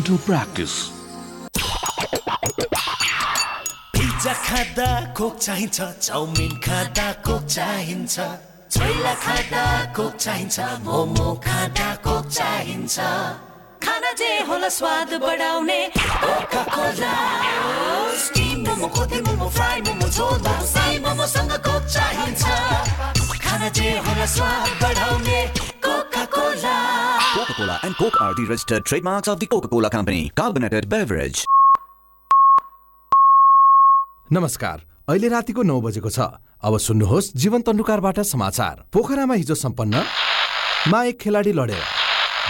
[0.00, 0.72] dental practice
[3.94, 8.16] pizza खाँदा कोक चाहिन्छ चाउमिन खाँदा कोक चाहिन्छ।
[8.72, 9.64] छोइला खाँदा
[9.96, 10.58] कोक चाहिन्छ
[10.88, 12.96] मोमो खाँदा कोक चाहिन्छ।
[13.84, 15.80] खाना जे होला स्वाद बढाउने
[16.24, 17.14] Coca Cola
[18.24, 22.42] steam momo kothey momo fry momo झोल साई मोमोसँग कोक चाहिन्छ।
[23.44, 25.40] खाना जे होला स्वाद बढाउने
[27.32, 30.32] Coca-Cola and Coke are the registered trademarks of the Coca-Cola Company.
[30.34, 31.44] Carbonated beverage.
[34.32, 36.26] नमस्कार अहिले रातिको नौ बजेको छ
[36.66, 40.02] अब सुन्नुहोस् जीवन तन्डुकारबाट समाचार पोखरामा हिजो सम्पन्न
[40.90, 41.84] मा एक खेलाडी लडेर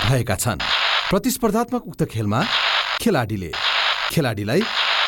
[0.08, 0.64] भएका छन्
[1.10, 2.40] प्रतिस्पर्धात्मक उक्त खेलमा
[3.04, 3.52] खेलाडीले
[4.12, 4.62] खेलाडीलाई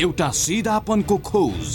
[0.03, 1.67] एउटा सिधापनको खोज।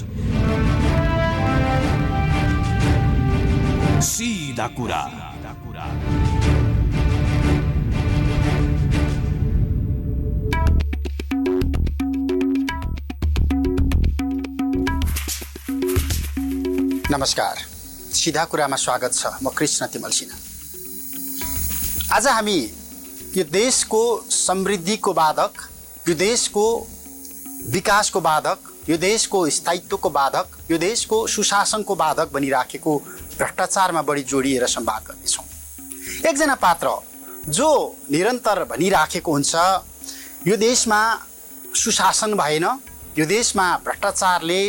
[4.03, 5.01] सिधा कुरा
[17.11, 17.57] नमस्कार।
[18.13, 20.37] सिधा कुरामा स्वागत छ। म कृष्ण तिमल सिन्हा।
[22.17, 22.59] आज हामी
[23.37, 25.51] यो देशको समृद्धिको बाधक
[26.09, 26.65] यो देशको
[27.71, 28.57] विकासको बाधक
[28.89, 33.01] यो देशको स्थायित्वको बाधक यो देशको सुशासनको बाधक बनिराखेको
[33.37, 35.45] भ्रष्टाचारमा बढी जोडिएर संवाद गर्नेछौँ।
[36.29, 36.87] एकजना पात्र
[37.49, 37.69] जो
[38.11, 39.55] निरन्तर भनिराखेको हुन्छ
[40.47, 40.99] यो देशमा
[41.75, 42.65] सुशासन भएन
[43.17, 44.61] यो देशमा भ्रष्टाचारले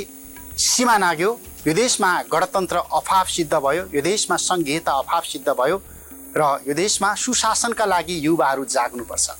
[0.58, 1.30] सीमा नाग्यो
[1.66, 5.76] यो देशमा गणतन्त्र अभाव सिद्ध भयो यो देशमा सङ्घीयता अभाव सिद्ध भयो
[6.36, 9.30] र यो देशमा सुशासनका लागि युवाहरू जाग्नुपर्छ।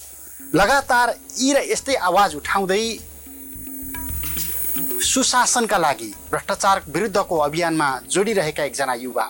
[0.54, 2.84] लगातार यी र यस्तै आवाज उठाउँदै
[5.04, 9.24] सुशासनका लागि भ्रष्टाचार विरुद्धको अभियानमा जोडिरहेका एकजना युवा।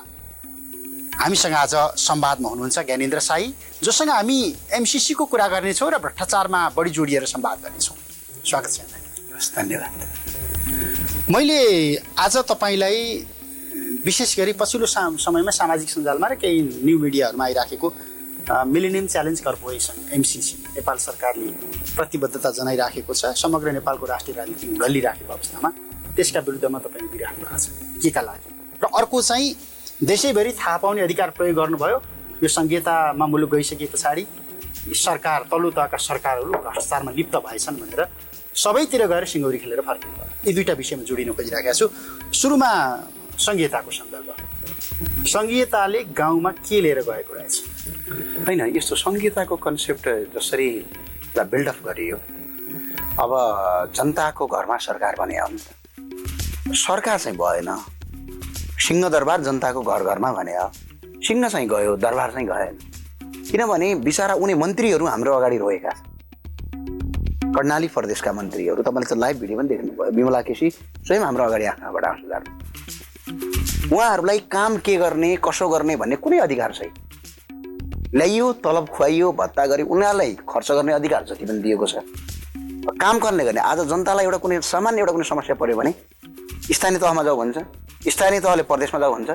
[1.19, 4.39] हामीसँग आज संवादमा हुनुहुन्छ ज्ञानेन्द्र साई जोसँग हामी
[4.71, 7.97] एमसिसीको कुरा गर्नेछौँ र भ्रष्टाचारमा बढी जोडिएर संवाद गर्नेछौँ।
[8.47, 8.79] स्वागत छ।
[9.57, 9.93] धन्यवाद।
[11.35, 11.61] मैले
[12.19, 12.99] आज तपाईँलाई
[14.07, 17.89] विशेष गरी पछिल्लो सा समयमा सामाजिक सञ्जालमा र केही न्यु मिडियाहरूमा आइराखेको
[18.51, 21.51] millennium challenge corporation MCC Nepal सरकारले
[21.97, 25.71] प्रतिबद्धता जनाइराखेको छ। समग्र नेपालको राष्ट्रिय राजनीति उडल्लिराखेको अवस्थामा
[26.17, 27.67] त्यसका विरुद्धमा तपाईँ उभिराख्नु भएको छ
[28.03, 28.49] केका लागि?
[28.83, 29.57] र अर्को चाहिँ
[30.05, 31.99] देशैभरि थाहा पाउने अधिकार प्रयोग गर्नुभयो।
[32.43, 34.27] यो सङ्घीयतामा मुलुक गइसके पछाडि
[34.93, 38.01] सरकार तल्लो तहका सरकारहरू भ्रष्टाचारमा लिप्त भएछन् भनेर
[38.53, 41.87] सबैतिर गएर सिङ्गौरी खेलेर फर्किनु भयो। यी दुईवटा विषयमा जोडिन खोजिरहेको छु।
[42.41, 42.71] सुरुमा
[43.41, 44.29] सङ्घीयताको सन्दर्भ।
[45.27, 47.55] सङ्घीयताले गाउँमा के लिएर गएको रहेछ?
[48.47, 50.69] होइन यस्तो सङ्घीयताको कन्सेप्ट जसरी
[51.39, 52.17] बिल्डअप गरियो
[53.21, 53.31] अब
[53.97, 57.71] जनताको घरमा सरकार भने हो नि त। सरकार चाहिँ भएन।
[58.79, 60.55] सिंहदरबार जनताको घर घरमा भने
[61.27, 62.79] सिंह चाहिँ गयो दरबार चाहिँ गएन।
[63.51, 69.59] किनभने बिचरा उनी मन्त्रीहरू हाम्रो अगाडि रोएका छन्। कर्णाली प्रदेशका मन्त्रीहरू तपाईँले त लाइभ भिडियो
[69.59, 72.64] पनि देख्नुभयो। विमला केसी स्वयं हाम्रो अगाडि आँखाबाट झार्नु
[73.25, 76.93] उहाँहरूलाई काम के गर्ने कसो गर्ने भन्ने कुनै अधिकार छैन।
[78.15, 81.95] ल्याइयो तलब खुवाइयो भत्ता गऱ्यो उनीहरूलाई खर्च गर्ने अधिकार जति पनि दिएको छ।
[83.01, 83.61] काम गर्ने गर्ने?
[83.61, 85.95] आज जनतालाई एउटा कुनै सामान्य एउटा कुनै समस्या पऱ्यो भने
[86.73, 87.57] स्थानीय तहमा जाऊ भन्छ
[88.09, 89.31] स्थानीय तहले प्रदेशमा जाऊ भन्छ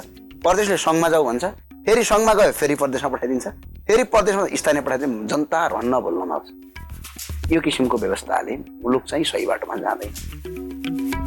[0.45, 1.45] प्रदेशले सङ्घमा जाऊ भन्छ
[1.85, 3.47] फेरि सङ्घमा गयो फेरि प्रदेशमा पठाइदिन्छ
[3.87, 9.75] फेरि प्रदेशमा स्थानीय पठाइदिन्छ जनता भन्न बोल्नमा आउँछ यो किसिमको व्यवस्थाले मुलुक चाहिँ सही बाटोमा
[9.75, 11.18] जाँदैन।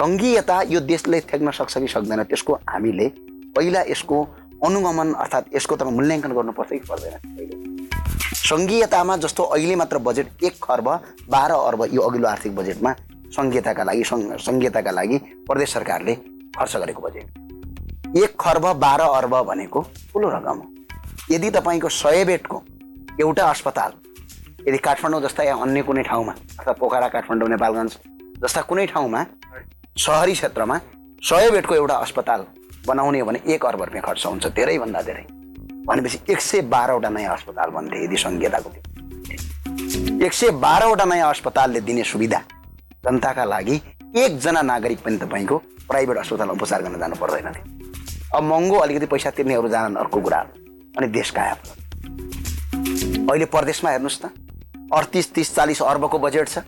[0.00, 3.06] सङ्घीयता यो देशले थ्याक्न सक्छ कि सक्दैन त्यसको हामीले
[3.56, 4.18] पहिला यसको
[4.64, 7.14] अनुगमन अर्थात् यसको तपाईँ मूल्याङ्कन गर्नुपर्छ कि पर्दैन।
[8.48, 10.88] सङ्घीयतामा जस्तो अहिले मात्र बजेट एक खर्ब
[11.28, 12.92] बाह्र अर्ब यो अघिल्लो आर्थिक बजेटमा
[13.36, 14.04] सङ्घीयताका लागि
[14.46, 15.16] सङ्घीयताका लागि
[15.48, 16.14] प्रदेश सरकारले
[16.56, 19.80] खर्च गरेको बजेट। एक खर्ब बाह्र अर्ब भनेको
[20.12, 20.66] ठुलो रकम हो।
[21.30, 22.62] यदि तपाईँको सय बेडको
[23.20, 23.92] एउटा अस्पताल
[24.68, 27.92] यदि काठमाडौँ जस्ता या अन्य कुनै ठाउँमा अर्थात् पोखरा काठमाडौँ नेपालगञ्ज
[28.42, 29.22] जस्ता कुनै ठाउँमा
[29.96, 30.76] सहरी क्षेत्रमा
[31.22, 32.44] सय बेडको एउटा अस्पताल
[32.86, 35.24] बनाउने हो भने एक अर्ब रुपियाँ खर्च हुन्छ धेरैभन्दा धेरै।
[35.86, 38.70] भनेपछि एक सय बाह्रवटा नयाँ अस्पताल भन्थे यदि सङ्घीयताको
[40.24, 42.40] एक सय बाह्रवटा नयाँ अस्पतालले दिने सुविधा
[43.04, 43.76] जनताका लागि
[44.16, 45.56] एकजना नागरिक पनि तपाईँको
[45.88, 47.64] प्राइभेट अस्पतालमा उपचार गर्न जानु पर्दैन थियो।
[48.34, 50.40] अब महँगो अलिकति पैसा तिर्नेहरू जान अर्को कुरा
[50.98, 51.54] अनि देश काया
[53.28, 54.32] अहिले प्रदेशमा हेर्नुहोस् त
[54.94, 56.58] अडतिस तिस चालिस अर्बको बजेट छ।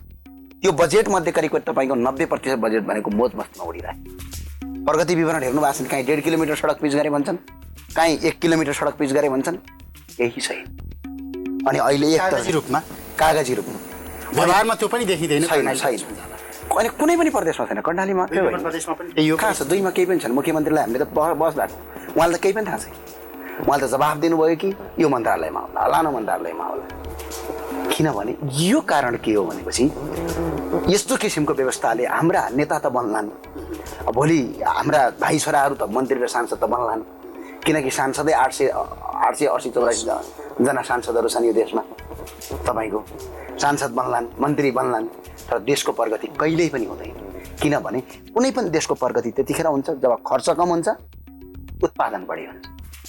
[0.63, 5.61] त्यो बजेट मध्ये करिब तपाईँको नब्बे प्रतिशत बजेट भनेको मोज मस्तमा उडिरहेको प्रगति विवरण हेर्नु
[5.61, 7.37] भएको छ कहीँ डेढ किलोमिटर सडक पिच गरे भन्छन्
[7.97, 9.57] काहीँ एक किलोमिटर सडक पिच गरे भन्छन्
[10.21, 10.63] यही छैन
[11.69, 12.79] अनि अहिले एक रूपमा?
[13.19, 13.79] कागजी रूपमा।
[14.35, 15.99] व्यवहारमा त्यो पनि देखिँदैन छैन छैन।
[16.79, 21.05] अनि कुनै पनि प्रदेशमा छैन पनि। यो कहाँ छ। दुईमा केही पनि छैन। मुख्यमन्त्रीलाई हामीले
[21.05, 22.95] त बस भएको उहाँलाई त केही पनि थाहा छैन।
[23.67, 26.85] उहाँले त जवाफ दिनुभयो कि यो मन्त्रालयमा होला लानो मन्त्रालयमा होला
[27.93, 29.85] किनभने यो कारण के हो भनेपछि
[30.89, 33.29] यस्तो किसिमको व्यवस्थाले हाम्रा नेता त बन्लान्।
[34.13, 37.03] भोलि हाम्रा भाइ छोराहरू त मन्त्री र सांसद त बन्लान्।
[37.65, 41.83] किनकि सांसदै आठ सय आठ सय असी चौरासीजना सांसदहरू छन् यो देशमा।
[42.67, 43.01] तपाईँको
[43.63, 45.07] सांसद बन्लान् मन्त्री बन्लान्
[45.51, 47.15] तर देशको प्रगति कहिल्यै पनि हुँदैन।
[47.63, 48.01] किनभने
[48.35, 50.89] कुनै पनि देशको प्रगति त्यतिखेर हुन्छ जब खर्च कम हुन्छ
[51.85, 52.65] उत्पादन बढी हुन्छ।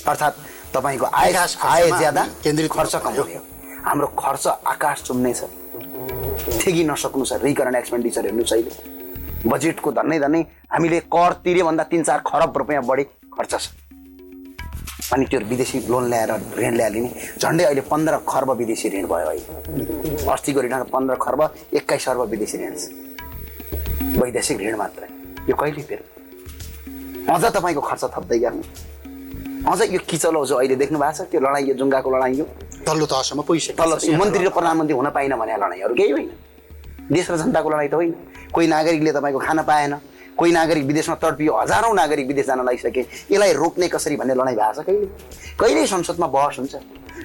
[0.08, 0.36] अर्थात्
[0.76, 3.42] तपाईँको आय आय ज्यादा केन्द्रित खर्च कम हुने हो।
[3.86, 5.44] हाम्रो खर्च आकाश चुम्ने छ
[6.60, 8.72] ठेगी नसक्नु छ। रिकरण एक्सपेन्डिचर हेर्नु अहिले।
[9.44, 10.42] बजेटको धनै धनै
[10.72, 13.04] हामीले कर तिर्यो भन्दा तिन चार खरब रुपियाँ बढी
[13.36, 13.66] खर्च छ।
[15.14, 19.28] अनि त्यो विदेशी लोन ल्याएर ऋण ल्याएर लिने झन्डै अहिले पन्ध्र खर्ब विदेशी ऋण भयो
[19.28, 21.42] अहिले। अस्तिको ऋण पन्ध्र खर्ब
[21.76, 22.84] एक्काइस अर्ब विदेशी ऋण छ।
[24.18, 25.08] वैदेशिक ऋण मात्रै।
[25.50, 26.04] यो कहिले फेरि
[27.28, 28.64] अझ तपाईँको खर्च थप्दै गर्नु
[29.72, 31.28] अझ यो किचलो जो अहिले देख्नु भएको छ?
[31.32, 32.46] त्यो लडाइँ यो जुङ्गाको लडाइँ यो।
[32.84, 36.30] तल्लो तहसम्म पुगिसक्यो। तल्लो मन्त्री र प्रधानमन्त्री हुन पाइन भने लडाइँहरू केही होइन।
[37.12, 38.12] देश र जनताको लडाइँ त होइन।
[38.54, 39.94] कोही नागरिकले तपाईँको खान पाएन
[40.34, 44.74] कोही नागरिक विदेशमा तडपियो हजारौँ नागरिक विदेश जान लागिसके। यसलाई रोक्ने कसरी भन्ने लडाइँ भएको
[44.74, 45.08] छ कहिले?
[45.60, 46.76] कहिल्यै संसदमा बहस हुन्छ?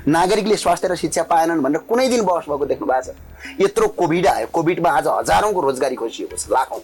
[0.09, 3.17] नागरिकले स्वास्थ्य र शिक्षा पाएनन् भनेर कुनै दिन बहस भएको देख्नु भएको छ।
[3.61, 6.81] यत्रो कोभिड आयो कोभिडमा आज हजारौँको रोजगारी खोजिएको छ लाखौँ।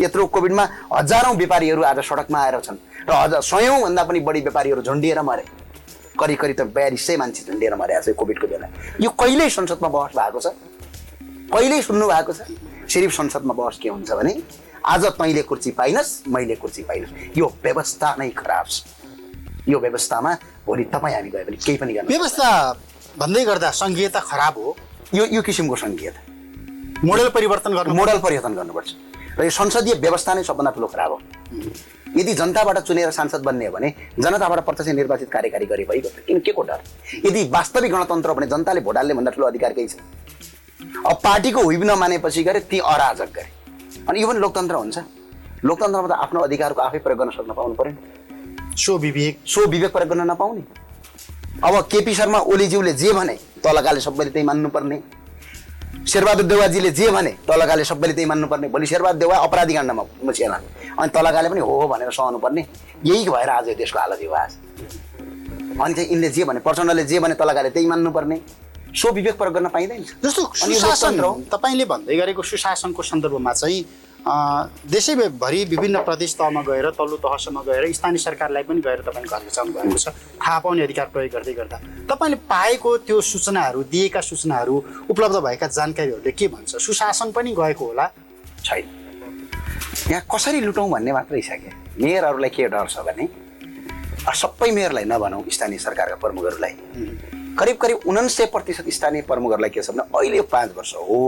[0.00, 2.76] यत्रो कोभिडमा हजारौँ व्यापारीहरू आज सडकमा आएर छन्।
[3.08, 5.44] र हजार सयौँभन्दा पनि बढी व्यापारीहरू झन्डिएर मरे।
[6.18, 8.66] करिब करिब त बयालिस सय मान्छे झन्डिएर मरेको छ कोभिडको बेला।
[9.00, 10.46] यो कहिल्यै संसदमा बहस भएको छ?
[11.54, 12.40] कहिल्यै सुन्नु भएको छ?
[12.90, 14.32] सिर्फ संसदमा बहस के हुन्छ भने
[14.84, 18.76] आज तैँले कुर्सी पाइनस् मैले कुर्सी पाइनस्। यो व्यवस्था नै खराब छ।
[19.68, 20.32] यो व्यवस्थामा
[20.66, 22.48] भोलि तपाईँ हामी गयो भने केही पनि गर्नु व्यवस्था
[23.18, 24.76] भन्दै गर्दा सङ्घीयता खराब हो।
[25.14, 26.20] यो यो किसिमको सङ्घीयता
[27.04, 28.88] मोडल परिवर्तन गर्नु मोडल परिवर्तन गर्नुपर्छ।
[29.38, 31.18] र यो संसदीय व्यवस्था नै सबभन्दा ठुलो खराब हो।
[32.16, 36.52] यदि जनताबाट चुनेर सांसद बन्ने हो भने जनताबाट प्रत्यक्ष निर्वाचित कार्यकारी गरे भइगयो किन के
[36.52, 36.80] को डर
[37.26, 39.96] यदि वास्तविक गणतन्त्र हो भने जनताले भोट हाल्ने भन्दा ठुलो अधिकार केही छ
[41.06, 43.50] अब पार्टीको हुइब नमानेपछि गरे ती अराजक गरे।
[44.08, 44.98] अनि यो पनि लोकतन्त्र हुन्छ।
[45.64, 50.08] लोकतन्त्रमा त आफ्नो अधिकारको आफै प्रयोग गर्न सक्न पाउनु पऱ्यो सो विवेक। सो विवेक प्रयोग
[50.08, 50.62] गर्न नपाउने।
[51.64, 54.96] अब केपी शर्मा ओलीज्यूले जे भने तलकाले सबैले त्यही मान्नुपर्ने।
[56.06, 60.56] शेरबहादुर देवाजीले जे भने तलकाले सबैले त्यही मान्नुपर्ने। भोलि शेरबहादुर देवा अपराधी काण्डमा मुछिएला
[60.98, 62.62] अनि तलकाले पनि हो हो भनेर सहनुपर्ने।
[63.04, 64.52] यही भएर आज देशको हालत यो आज।
[65.78, 68.40] अनि चाहिँ यिनले जे भने प्रचण्डले जे भने तलकाले त्यही मान्नुपर्ने।
[68.96, 71.20] सो विवेक प्रयोग गर्न पाइँदैन। जस्तो सुशासन
[71.52, 73.84] तपाईँले भन्दै गरेको सुशासनको सन्दर्भमा चाहिँ
[74.28, 79.72] देशैभरि विभिन्न प्रदेश तहमा गएर तल्लो तहसम्म गएर स्थानीय सरकारलाई पनि गएर तपाईँले घर बचाउनु
[79.72, 81.76] भएको छ। थाहा पाउने अधिकार प्रयोग गर्दै गर्दा।
[82.10, 84.74] तपाईँले पाएको त्यो सूचनाहरू दिएका सूचनाहरू
[85.10, 86.76] उपलब्ध भएका जानकारीहरूले के भन्छ?
[86.76, 88.06] सुशासन पनि गएको होला?
[88.64, 88.84] छैन।
[90.10, 93.28] यहाँ कसरी लुटौँ भन्ने मात्रै छ क्या मेयरहरूलाई के डर छ भने
[94.28, 96.74] सबै मेयरलाई नभनौँ स्थानीय सरकारका प्रमुखहरूलाई।
[97.58, 101.20] करिब करिब उनान्सय प्रतिशत स्थानीय प्रमुखहरूलाई के छ भने अहिले पाँच वर्ष हो।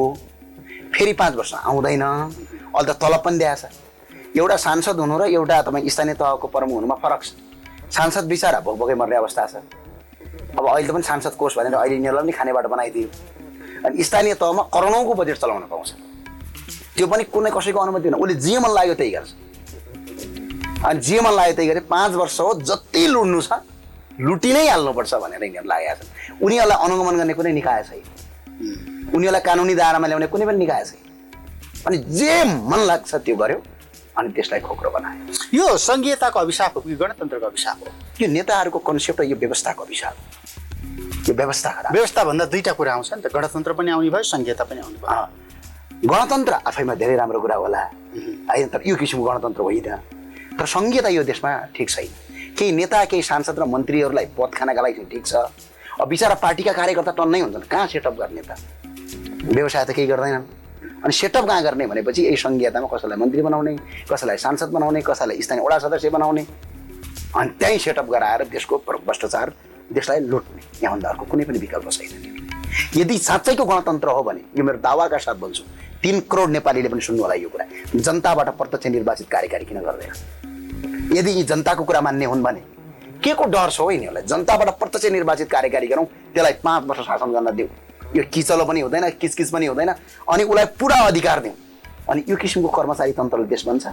[0.95, 3.65] फेरि पाँच वर्ष आउँदैन। अहिले त तलब पनि दिएछ
[4.37, 7.31] एउटा सांसद हुनु र एउटा तपाईँ स्थानीय तहको प्रमुख हुनुमा फरक छ।
[7.91, 9.55] सांसद बिचरा भोकभोकै मर्ने अवस्था छ।
[10.59, 13.09] अब अहिले त पनि सांसद कोष भनेर अहिले यिनीहरूलाई पनि खानेबाट बनाइदियो।
[13.87, 15.91] अनि स्थानीय तहमा करोडौँको बजेट चलाउन पाउँछ।
[16.97, 19.31] त्यो पनि कुनै कसैको अनुमति हुन उसले जे मन लाग्यो त्यही गर्छ।
[20.87, 23.53] अनि जे मन लाग्यो त्यही गरे पाँच वर्ष हो जति लुट्नु छ
[24.21, 28.05] लुटी नै हाल्नुपर्छ भनेर यिनीहरू लागेका छन्। उनीहरूलाई अनुगमन गर्ने कुनै निकाय छैन।
[29.15, 31.03] उनीहरूलाई कानुनी दायरामा ल्याउने कुनै पनि निकाय छैन।
[31.87, 33.63] अनि जे मन लाग्छ त्यो गर्यो
[34.17, 35.23] अनि त्यसलाई खोक्रो बनायो।
[35.55, 37.93] यो सङ्घीयताको अभिशाप हो कि गणतन्त्रको अभिशाप हो?
[38.21, 40.25] यो नेताहरूको कन्सेप्ट यो व्यवस्थाको अभिशाप। हो
[41.29, 44.65] यो व्यवस्था खराब। व्यवस्था भन्दा दुईवटा कुरा आउँछ नि त। गणतन्त्र पनि आउने भयो सङ्घीयता
[44.65, 47.83] पनि आउने भयो। गणतन्त्र आफैमा धेरै राम्रो कुरा होला।
[48.51, 49.89] होइन तर यो किसिमको गणतन्त्र होइन।
[50.59, 52.11] तर सङ्घीयता यो देशमा ठिक छैन।
[52.59, 55.35] केही नेता केही सांसद र मन्त्रीहरूलाई पद खानका लागि ठिक छ।
[56.01, 58.57] अब बिचरा पार्टीका कार्यकर्ता टन्नै हुन्छन्। कहाँ सेटअप गर्ने त?
[59.43, 60.45] व्यवसाय त केही गर्दैनन्।
[61.05, 63.77] अनि सेटअप कहाँ गर्ने भनेपछि यही सङ्घीयतामा कसैलाई मन्त्री बनाउने
[64.11, 66.47] कसैलाई सांसद बनाउने कसैलाई स्थानीय वडा सदस्य बनाउने।
[67.37, 69.53] अनि त्यहीँ सेटअप गराएर देशको भ्रष्टाचार
[69.93, 72.11] देशलाई लुट्ने। यहाँभन्दा अर्को कुनै पनि विकल्प छैन।
[72.97, 75.63] यदि साँच्चैको गणतन्त्र हो भने यो मेरो दावाका साथ भन्छु
[76.03, 77.65] तिन करोड नेपालीले पनि सुन्नु होला यो कुरा।
[77.97, 80.13] जनताबाट प्रत्यक्ष निर्वाचित कार्यकारी किन गर्दैन?
[81.17, 82.63] यदि यी जनताको कुरा मान्ने हुन् भने
[83.25, 84.23] के को डर छ हो यिनीहरूलाई?
[84.23, 87.69] जनताबाट प्रत्यक्ष निर्वाचित कार्यकारी गरौँ त्यसलाई पाँच वर्ष शासन गर्न दिउँ।
[88.17, 89.91] यो किचलो पनि हुँदैन किचकिच पनि हुँदैन।
[90.29, 91.55] अनि उसलाई पुरा अधिकार दिउँ।
[92.11, 93.87] अनि यो किसिमको कर्मचारी तन्त्रले देश बन्छ।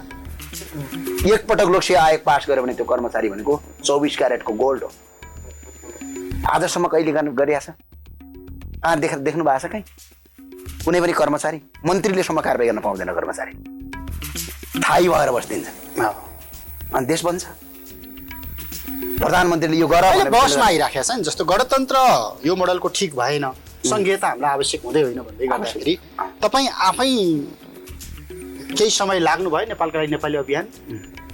[1.28, 4.90] एकपटक लोकसेवा आयोग पास गर्यो भने त्यो कर्मचारी भनेको चौबिस क्यारेटको गोल्ड हो।
[6.50, 7.66] आजसम्म कहिले गर्नु गरिरहेछ
[8.82, 9.84] कहाँ देख देख्नु भएको छ कहीँ?
[10.84, 13.52] कुनै पनि कर्मचारी मन्त्रीलेसम्म कारवाही गर्न पाउँदैन कर्मचारी।
[14.82, 15.68] थाहै भएर बसिदिन्छ।
[16.94, 17.44] अनि देश बन्छ।
[19.18, 21.96] प्रधानमन्त्रीले यो गर बसमा आइराखेको छ नि जस्तो गणतन्त्र
[22.46, 23.46] यो मोडलको ठिक भएन।
[23.90, 25.94] सङ्घीयता हामीलाई आवश्यक हुँदै होइन भन्दै गर्दाखेरि
[26.42, 27.08] तपाईँ आफै
[28.78, 30.64] केही समय लाग्नु भयो नेपालका लागि नेपाली अभियान।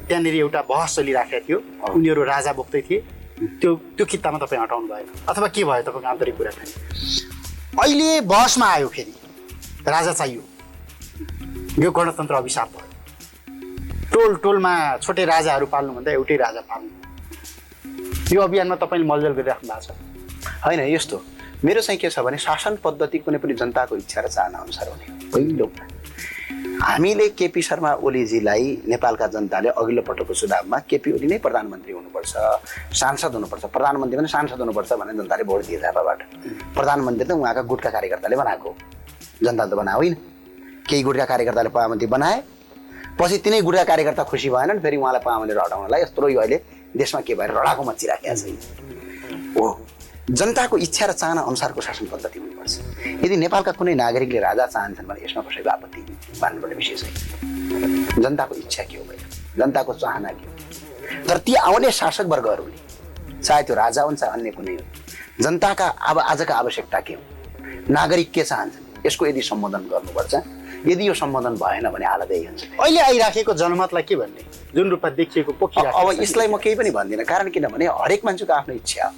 [0.09, 1.59] त्यहाँनिर एउटा बहस चलिराखेको थियो।
[1.95, 2.99] उनीहरू राजा बोक्दै थिए।
[3.61, 6.73] त्यो त्यो कितामा तपाईँ हटाउनु भएन। अथवा के भयो तपाईँको आन्तरिक कुराकानी
[7.83, 9.15] अहिले बहसमा आयो फेरि।
[9.89, 10.43] राजा चाहियो।
[11.83, 12.89] यो गणतन्त्र अभिशाप भयो।
[14.13, 19.91] टोल टोलमा छोटे राजाहरू पाल्नुभन्दा एउटै राजा पाल्नु। यो अभियानमा तपाईँले मलजल गरिराख्नु भएको छ।
[20.65, 21.17] होइन यस्तो।
[21.65, 25.07] मेरो चाहिँ के छ भने शासन पद्धति कुनै पनि जनताको इच्छा र चाहना अनुसार हुने
[25.33, 25.67] पहिलो
[26.83, 32.33] हामीले केपी शर्मा ओलीजीलाई नेपालका जनताले अघिल्लो पटकको चुनावमा केपी ओली नै प्रधानमन्त्री हुनुपर्छ
[33.01, 36.21] सांसद हुनुपर्छ प्रधानमन्त्री पनि सांसद हुनुपर्छ भनेर जनताले भोट दिए झापाबाट
[36.77, 38.75] प्रधानमन्त्री त उहाँका गुटका कार्यकर्ताले बनाएको
[39.43, 40.15] जनताले त बनाएको होइन।
[40.85, 42.43] केही गुटका कार्यकर्ताले प्रधानमन्त्री बनाए
[43.21, 46.61] पछि तिनै गुटका कार्यकर्ता खुसी भएनन् फेरि उहाँलाई प्रधानमन्त्री हटाउनलाई यत्रो यो अहिले
[46.93, 48.57] देशमा के भएर रडाको मचिराखेको छैन।
[49.57, 49.67] हो।
[50.31, 55.21] जनताको इच्छा र चाहना अनुसारको शासन पद्धति हुनुपर्छ। यदि नेपालका कुनै नागरिकले राजा चाहन्छन् भने
[55.25, 56.01] यसमा कसैको आपत्ति
[56.41, 59.21] मान्नुपर्ने विषय छैन। जनताको इच्छा के हो भयो
[59.59, 60.53] जनताको चाहना के हो?
[61.29, 66.19] तर ती आउने शासक वर्गहरूले चाहे त्यो राजा हुन् चाहे अन्य कुनै हो जनताका अब
[66.19, 67.21] आजका आवश्यकता के हो?
[67.91, 68.85] नागरिक के चाहन्छन्?
[69.07, 70.35] यसको यदि सम्बोधन गर्नुपर्छ
[70.89, 74.43] यदि यो सम्बोधन भएन भने हालत यही हुन्छ। अहिले आइराखेको जनमतलाई के भन्ने?
[74.73, 79.05] जुन रूपमा देखिएको अब यसलाई म केही पनि भन्दिनँ कारण किनभने हरेक मान्छेको आफ्नो इच्छा
[79.05, 79.13] हो।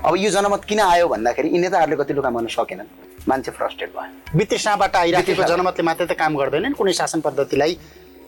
[0.00, 2.88] अब यो जनमत किन आयो भन्दाखेरि यी नेताहरूले कति लुका मान्न सकेनन्?
[3.28, 7.72] मान्छे फ्रस्ट्रेट भयो। वितृष्णाबाट आइराखेको जनमतले मात्रै त काम गर्दैनन् कुनै शासन पद्धतिलाई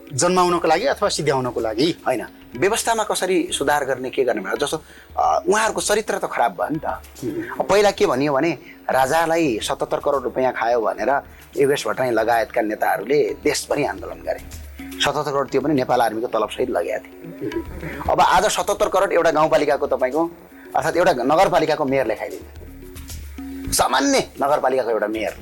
[0.04, 2.22] जन्माउनको लागि अथवा सिध्याउनको लागि। होइन।
[2.62, 4.76] व्यवस्थामा कसरी सुधार गर्ने के गर्ने भनेर जस्तो
[5.50, 6.86] उहाँहरूको चरित्र त खराब भयो नि त।
[7.66, 8.50] पहिला के भनियो भने
[8.86, 11.10] राजालाई सतहत्तर करोड रुपियाँ खायो भनेर
[11.58, 14.40] योगेश भट्टराई लगायतका नेताहरूले देशभरि आन्दोलन गरे।
[14.94, 17.50] सतहत्तर करोड त्यो पनि नेपाल आर्मीको तलबसहित लगाएको थिए
[18.12, 20.22] अब आज सतहत्तर करोड एउटा गाउँपालिकाको तपाईँको
[20.76, 22.48] अर्थात् एउटा नगरपालिकाको मेयरले खाइदिन्छ
[23.74, 25.34] सामान्य नगरपालिकाको एउटा मेयर।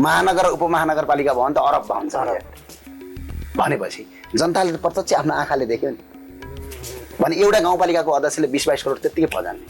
[0.00, 2.14] महानगर उपमहानगरपालिका भयो भने त अरब भन्छ
[3.58, 4.02] भनेपछि
[4.34, 5.98] जनताले त प्रत्यक्ष आफ्नो आँखाले देख्यो नि।
[7.20, 9.66] भने एउटा गाउँपालिकाको अध्यक्षले बिस बाइस करोड त्यत्तिकै फजान्ने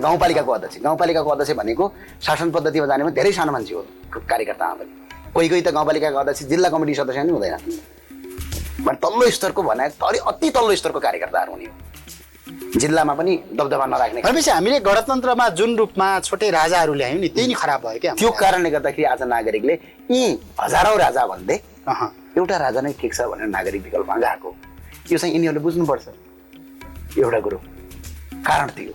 [0.00, 1.84] गाउँपालिकाको अध्यक्ष गाउँपालिकाको अध्यक्ष भनेको
[2.22, 3.82] शासन पद्धतिमा जाने भने धेरै सानो मान्छे हो
[4.30, 4.92] कार्यकर्तामा पनि।
[5.34, 7.54] कोही कोही त गाउँपालिकाको अध्यक्ष जिल्ला कमिटी सदस्य पनि हुँदैन।
[8.84, 11.72] भने तल्लो स्तरको भने अति तल्लो स्तरको कार्यकर्ताहरू हुने हो।
[12.80, 17.54] जिल्लामा पनि दबदबा नराख्ने भनेपछि हामीले गणतन्त्रमा जुन रूपमा छोटे राजाहरू ल्यायौँ नि त्यही नै
[17.62, 19.74] खराब भयो क्या। त्यो कारणले गर्दाखेरि आज नागरिकले
[20.10, 20.22] यी
[20.60, 21.56] हजारौँ राजा भन्दै
[22.38, 24.48] एउटा राजा नै ठिक छ भनेर नागरिक विकल्पमा गएको।
[25.10, 26.06] यो चाहिँ यिनीहरूले बुझ्नुपर्छ।
[27.18, 27.58] एउटा कुरो।
[28.46, 28.94] कारण त्यो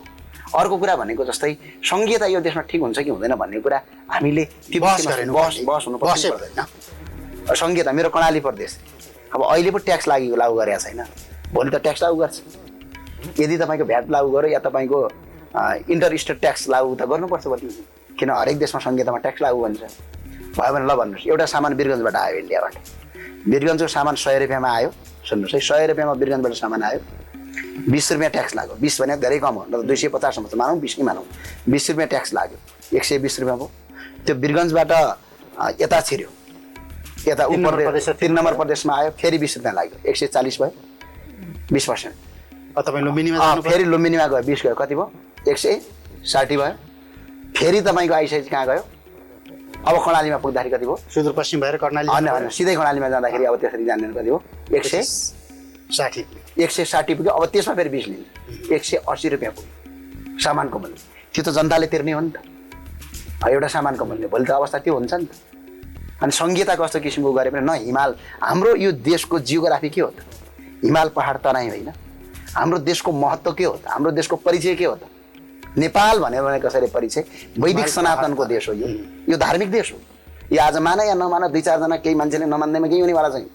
[0.56, 1.52] अर्को कुरा भनेको जस्तै
[1.84, 3.78] सङ्घीयता यो देशमा ठिक हुन्छ कि हुँदैन भन्ने कुरा
[4.10, 4.44] हामीले
[7.60, 8.72] सङ्घीयता मेरो कर्णाली प्रदेश।
[9.36, 11.02] अब अहिले पो ट्याक्स लागेको लागु गरेको छैन।
[11.54, 12.36] भोलि त ट्याक्स लागु गर्छ।
[13.40, 15.00] यदि तपाईँको भ्याट लागु गर्यो या तपाईँको
[15.94, 17.70] इन्टर स्टेट ट्याक्स लागु त गर्नुपर्छ भोलि
[18.20, 19.82] किन हरेक देशमा सङ्घीयतामा ट्याक्स लागु भन्छ?
[20.56, 22.74] भयो भने ल भन्नुहोस्। एउटा सामान वीरगन्जबाट आयो इन्डियाबाट।
[23.52, 24.90] वीरगन्जको सामान सय रुपियाँमा आयो।
[25.30, 27.00] सुन्नुहोस् है सय रुपियाँमा वीरगन्जबाट सामान आयो।
[27.92, 30.80] बिस रुपियाँ ट्याक्स लाग्यो। बिस भने धेरै कम हो। नत्र दुई सय पचाससम्म त मानौँ
[30.80, 31.26] बिस नै मानौँ।
[31.70, 32.58] बिस रुपियाँ ट्याक्स लाग्यो।
[32.98, 33.70] एक सय बिस रुपियाँ भयो।
[34.26, 36.30] त्यो वीरगन्जबाट अँ, यता छिर्यो।
[37.28, 40.72] यता उप प्रदेश तिन नम्बर प्रदेशमा आयो। फेरि बिस रुपियाँ लाग्यो। एक सय चालिस भयो।
[41.72, 42.16] बिस पर्सेन्ट।
[42.82, 45.12] तपाईँ लुम्बिनीमा जानु फेरि लुम्बिनीमा गयो बिस गयो कति भयो?
[45.48, 45.80] एक सय
[46.26, 46.74] साठी भयो।
[47.56, 48.84] फेरि तपाईँको आइसकेपछि कहाँ गयो?
[49.86, 50.98] अब कर्णालीमा पुग्दाखेरि कति भयो?
[51.14, 54.44] सुदूरपश्चिम भएर कर्णाली होइन होइन सिधै कर्णालीमा जाँदाखेरि अब त्यसरी जान्दैन कति हो
[54.76, 55.02] एक सय
[55.96, 56.26] साठी
[56.60, 60.80] एक सय साठी पुग्यो। अब त्यसमा फेरि बिस लिन्छ एक सय अस्सी रुपियाँ पुग्यो। सामानको
[60.80, 60.96] मूल्य।
[61.34, 62.38] त्यो त जनताले तिर्ने हो नि त।
[63.48, 65.32] एउटा सामानको मूल्य। भोलि त अवस्था त्यो हुन्छ नि त।
[66.24, 70.20] अनि सङ्घीयता कस्तो किसिमको गरे पनि न हिमाल हाम्रो यो देशको जियोग्राफी के हो त?
[70.84, 71.94] हिमाल पहाड तराई होइन।
[72.56, 73.88] हाम्रो देशको महत्त्व के हो त?
[73.88, 75.04] हाम्रो देशको परिचय के हो त?
[75.78, 77.24] नेपाल भन्यो भने कसरी परिचय?
[77.60, 78.88] वैदिक सनातनको देश हो यो।
[79.30, 80.00] यो धार्मिक देश हो।
[80.56, 83.50] यो आज मान या नमान दुई चारजना केही मान्छेले नमान्दैमा केही हुनेवाला छैन।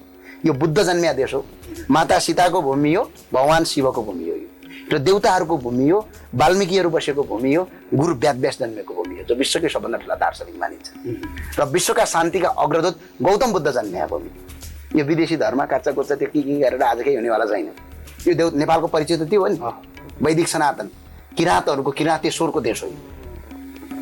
[0.47, 1.45] यो बुद्ध जन्मिया देश हो।
[1.91, 4.49] माता सीताको भूमि हो भगवान् शिवको भूमि हो यो।
[4.93, 5.99] र देउताहरूको भूमि हो
[6.35, 11.59] वाल्मिकीहरू बसेको भूमि हो गुरु व्यास जन्मेको भूमि हो जो विश्वकै सबभन्दा ठुला दार्शनिक मानिन्छ।
[11.59, 14.31] र विश्वका शान्तिका अग्रदूत गौतम बुद्ध जन्मिया भूमि।
[14.97, 17.71] यो विदेशी धर्म काच्चा कुच्चा त्यो के के गरेर आज केही हुनेवाला छैन।
[18.27, 19.59] यो देउ नेपालको परिचय त त्यो हो नि।
[20.23, 20.89] वैदिक सनातन।
[21.39, 22.99] किराँतहरूको किराँतेश्वरको देश हो यो।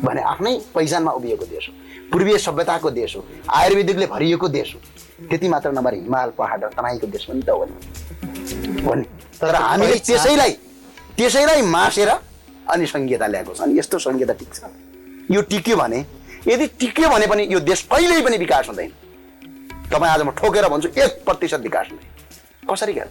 [0.01, 1.73] भने आफ्नै पहिचानमा उभिएको देश हो।
[2.09, 4.79] पूर्वीय सभ्यताको देश हो। आयुर्वेदिकले भरिएको देश हो।
[5.29, 9.05] त्यति मात्र नभएर हिमाल पहाड र तराईको देश पनि त हो नि। हो नि।
[9.37, 10.51] तर हामीले त्यसैलाई
[11.17, 14.57] त्यसैलाई मासेर अनि सङ्घीयता ल्याएको छ अनि यस्तो सङ्घीयता टिक्छ।
[15.31, 15.99] यो टिक्यो भने
[16.47, 18.91] यदि टिक्यो भने पनि यो देश कहिल्यै पनि विकास हुँदैन।
[19.91, 23.05] तपाईँ आज म ठोकेर भन्छु एक प्रतिशत विकास हुँदैन कसरी क्या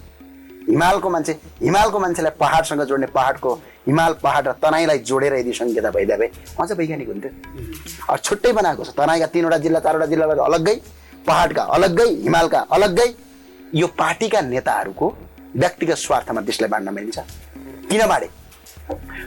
[0.68, 3.55] हिमालको मान्छे हिमालको मान्छेलाई पहाडसँग जोड्ने पहाडको
[3.87, 6.29] हिमाल पहाड र तराईलाई जोडेर यदि सङ्घीयता भइदिए भए
[6.61, 7.31] अझ वैज्ञानिक हुन्थ्यो
[8.09, 10.76] अब छुट्टै बनाएको छ तराईका तिनवटा जिल्ला चारवटा जिल्लाबाट अलग्गै
[11.26, 13.09] पहाडका अलग्गै हिमालका अलग्गै
[13.74, 15.07] यो पार्टीका नेताहरूको
[15.57, 17.18] व्यक्तिगत स्वार्थमा देशलाई बाँड्न मिलिन्छ
[17.91, 18.29] किन बाँडे?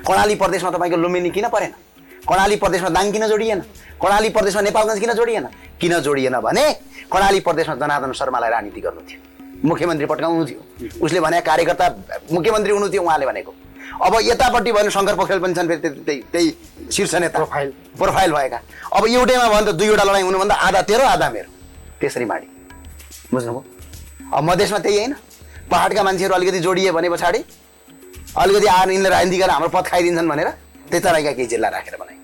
[0.07, 1.73] कर्णाली प्रदेशमा तपाईँको लुम्बिनी किन परेन?
[2.21, 3.59] कर्णाली प्रदेशमा दाङ किन जोडिएन?
[4.01, 5.45] कर्णाली प्रदेशमा नेपालगञ्ज किन जोडिएन?
[5.79, 6.65] किन जोडिएन भने
[7.11, 9.19] कर्णाली प्रदेशमा जनार्दन शर्मालाई राजनीति गर्नु थियो।
[9.65, 10.61] मुख्यमन्त्री पट्काउनु थियो
[11.01, 11.85] उसले भने कार्यकर्ता
[12.31, 13.53] मुख्यमन्त्री हुनु थियो उहाँले भनेको।
[14.01, 18.31] अब यतापट्टि भने शङ्कर पोखरेल पनि छन् फेरि त्यही त्यही त्यही शीर्ष नेता। प्रोफाइल प्रोफाइल
[18.31, 18.59] भएका।
[18.93, 21.49] अब एउटैमा भयो भने त दुईवटा लडाइँ हुनुभन्दा आधा तेरो आधा मेरो।
[22.01, 22.47] त्यसरी माडी।
[23.33, 23.63] बुझ्नुभयो?
[24.33, 25.13] अब मधेसमा त्यही होइन।
[25.71, 27.43] पहाडका मान्छेहरू अलिकति जोडिए भने पछाडि।
[28.37, 30.47] अलिकति आएर यिनले राजनीति गरेर हाम्रो पद खाइदिन्छन् भनेर
[30.91, 32.19] त्यता केही जिल्ला राखेर बनाए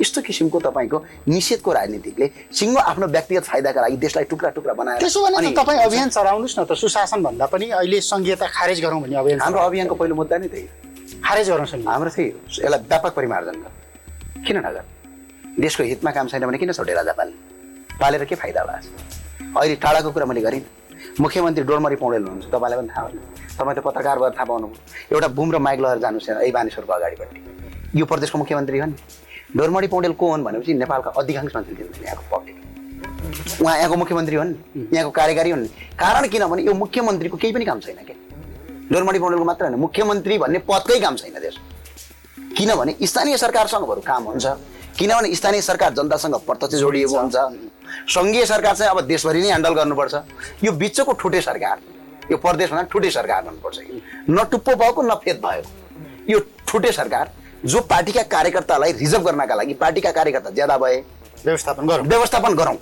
[0.00, 0.98] यस्तो किसिमको तपाईँको
[1.30, 6.08] निषेधको राजनीतिकले सिङ्गो आफ्नो व्यक्तिगत फाइदाका लागि देशलाई टुक्रा टुक्रा बनाएर त्यसो भने तपाईँ अभियान
[6.10, 10.14] चलाउनुहोस् न त सुशासन भन्दा पनि अहिले सङ्घीयता खारेज गरौँ भन्ने अभियान हाम्रो अभियानको पहिलो
[10.18, 13.70] मुद्दा नै त्यही हो। खारेज गरौँ सङ्घीय। हाम्रो त्यही हो। यसलाई व्यापक परिमार्जन गर
[14.46, 14.82] किन नगर
[15.62, 17.36] देशको हितमा काम छैन भने किन छोडे राजा पाल्ने?
[18.00, 18.74] पालेर के फाइदा होला
[19.54, 20.66] अहिले टाढाको कुरा मैले गरिनँ।
[21.22, 23.22] मुख्यमन्त्री डोरमरी पौडेल हुनुहुन्छ तपाईँलाई पनि थाहा होला
[23.58, 27.38] तपाईँ त पत्रकार भएर थाहा पाउनुभयो। एउटा बुम र माइक लगेर जानुहोस् यहाँ, बानेश्वरको अगाडिपट्टि।
[27.96, 28.94] यो प्रदेशको मुख्यमन्त्री हो नि
[29.56, 32.56] डोरमरी पौडेल को हुन् भनेपछि नेपालका अधिकांश मान्छे दिन्छन् यहाँको पब्लिक
[33.62, 34.54] उहाँ यहाँको मुख्यमन्त्री हुन्
[34.92, 38.16] यहाँको कार्यकारी हुन्। कारण किनभने यो मुख्यमन्त्रीको केही पनि काम छैन क्या
[38.92, 41.56] डोरमणी पौडेलको मात्र होइन मुख्यमन्त्री भन्ने पदकै काम छैन देश
[42.58, 44.46] किनभने स्थानीय सरकारसँग बरु काम हुन्छ।
[44.98, 47.36] किनभने स्थानीय सरकार जनतासँग प्रत्यक्ष जोडिएको हुन्छ।
[48.14, 50.14] सङ्घीय सरकार चाहिँ अब देशभरि नै ह्यान्डल गर्नुपर्छ।
[50.64, 51.78] यो बिचको ठुटे सरकार
[52.30, 53.78] यो प्रदेशभन्दा ठुटे सरकार भन्नुपर्छ।
[54.30, 55.70] न टुप्पो भएको न फेद भएको।
[56.32, 56.38] यो
[56.68, 57.32] ठुटे सरकार
[57.64, 60.96] जो पार्टीका कार्यकर्तालाई रिजर्भ गर्नका लागि पार्टीका कार्यकर्ता ज्यादा भए
[61.44, 62.76] व्यवस्थापन गरौँ। व्यवस्थापन गरौँ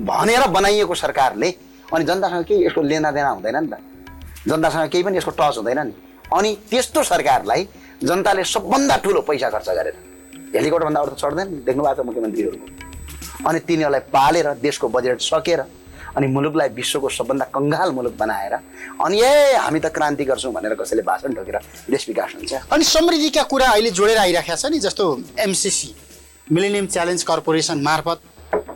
[0.00, 1.50] भनेर बनाइएको सरकारले
[1.92, 3.78] अनि जनतासँग केही यसको लेनादेना हुँदैन नि त।
[4.48, 5.92] जनतासँग केही पनि यसको टच हुँदैन नि।
[6.32, 7.68] अनि त्यस्तो सरकारलाई
[8.02, 9.96] जनताले सबभन्दा ठुलो पैसा खर्च गरेर
[10.56, 15.60] हेलिकप्टरभन्दा अरू त चढ्दैन देख्नु भएको छ मुख्यमन्त्रीहरूको अनि तिनीहरूलाई पालेर देशको बजेट सकेर
[16.16, 18.54] अनि मुलुकलाई विश्वको सबभन्दा कङ्गाल मुलुक बनाएर
[19.04, 21.56] अनि ए हामी त क्रान्ति गर्छौँ भनेर कसैले भाषण ठोकेर
[21.90, 25.04] देश विकास हुन्छ। अनि समृद्धिका कुरा अहिले जोडेर आइराखेको छ नि जस्तो
[25.40, 25.94] एमसिसी
[26.52, 28.18] मिलेनियम च्यालेन्ज कर्पोरेसन मार्फत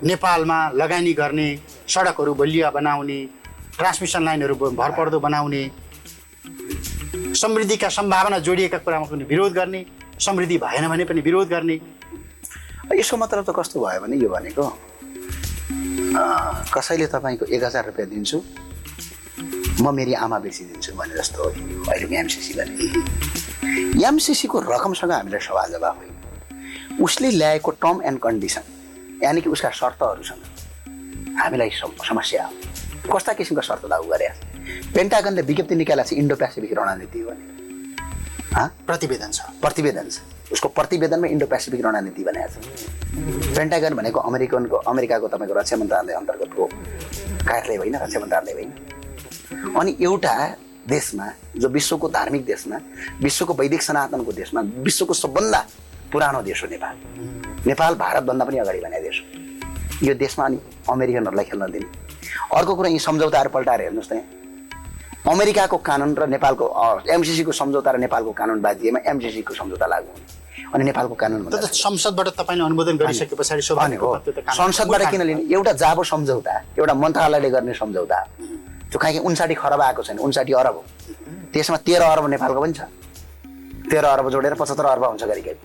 [0.04, 1.48] नेपालमा लगानी गर्ने
[1.88, 3.18] सडकहरू बलिया बनाउने
[3.76, 5.62] ट्रान्समिसन लाइनहरू भरपर्दो बनाउने
[7.36, 9.84] समृद्धिका सम्भावना जोडिएका कुरामा पनि विरोध गर्ने
[10.26, 11.76] समृद्धि भएन भने पनि विरोध गर्ने।
[12.96, 14.64] यसको मतलब त कस्तो भयो भने यो भनेको
[16.74, 18.42] कसैले तपाईँको एक हजार रुपियाँ दिन्छु?
[19.80, 25.70] म मेरी आमा बेचिदिन्छु भने जस्तो हो यो अहिलेको एमसिसी भने एमसिसीको रकमसँग हामीलाई सवाल
[25.70, 26.12] जवाब होइन।
[27.00, 28.60] उसले ल्याएको टर्म एन्ड कन्डिसन
[29.22, 30.42] यानि कि उसका शर्तहरूसँग
[31.38, 32.52] हामीलाई सम- समस्या हो।
[33.14, 34.28] कस्ता किसिमका शर्त लागू गरे
[34.94, 37.56] पेन्टागनले विज्ञप्ति निकालेको छ इन्डो पेसिफिक रणनीति हो भने?
[38.86, 40.18] प्रतिवेदन छ प्रतिवेदन छ।
[40.52, 46.64] उसको प्रतिवेदनमा इन्डो पेसिफिक रणनीति भनेको छ। पेन्टागन भनेको अमेरिकनको अमेरिकाको तपाईँको रक्षा मन्त्रालय अन्तर्गतको
[47.48, 48.70] कार्यालय होइन रक्षा मन्त्रालय होइन।
[49.76, 50.34] अनि एउटा
[50.88, 51.26] देशमा
[51.56, 52.76] जो विश्वको धार्मिक देशमा
[53.22, 55.60] विश्वको वैदिक सनातनको देशमा विश्वको सबभन्दा
[56.12, 56.94] पुरानो देश हो नेपाल।
[57.66, 60.58] नेपाल भारतभन्दा पनि अगाडि भने देश हो। यो देशमा अनि
[60.90, 61.86] अमेरिकनहरूलाई खेल्न दिने।
[62.54, 64.22] अर्को कुरा यी सम्झौताहरू पल्टाएर हेर्नुहोस् त
[65.26, 66.64] अमेरिकाको कानुन र नेपालको
[67.10, 70.26] एमसिसीको सम्झौता र नेपालको कानुन बाजिएमा एमसिसीको सम्झौता लागू हुने।
[70.74, 75.42] अनि नेपालको कानुन संसदबाट तपाईँले अनुमोदन गरिसके पछाडि संसदबाट किन लिने?
[75.50, 78.18] एउटा जाबो सम्झौता एउटा मन्त्रालयले गर्ने सम्झौता।
[78.86, 80.84] त्यो कहीँ उन्साठी खरब आएको छैन उन्साठी अरब हो।
[81.52, 82.80] त्यसमा तेह्र अरब नेपालको पनि छ।
[83.90, 85.58] तेह्र अरब जोडेर पचहत्तर अरब हुन्छ गरी गरी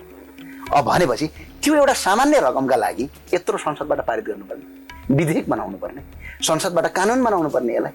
[0.74, 1.26] अब भनेपछि
[1.62, 3.04] त्यो एउटा सामान्य रकमका लागि
[3.34, 4.64] यत्रो संसदबाट पारित गर्नुपर्ने।
[5.14, 6.02] विधेयक बनाउनु पर्ने
[6.42, 7.94] संसदबाट कानुन बनाउनु पर्ने यसलाई।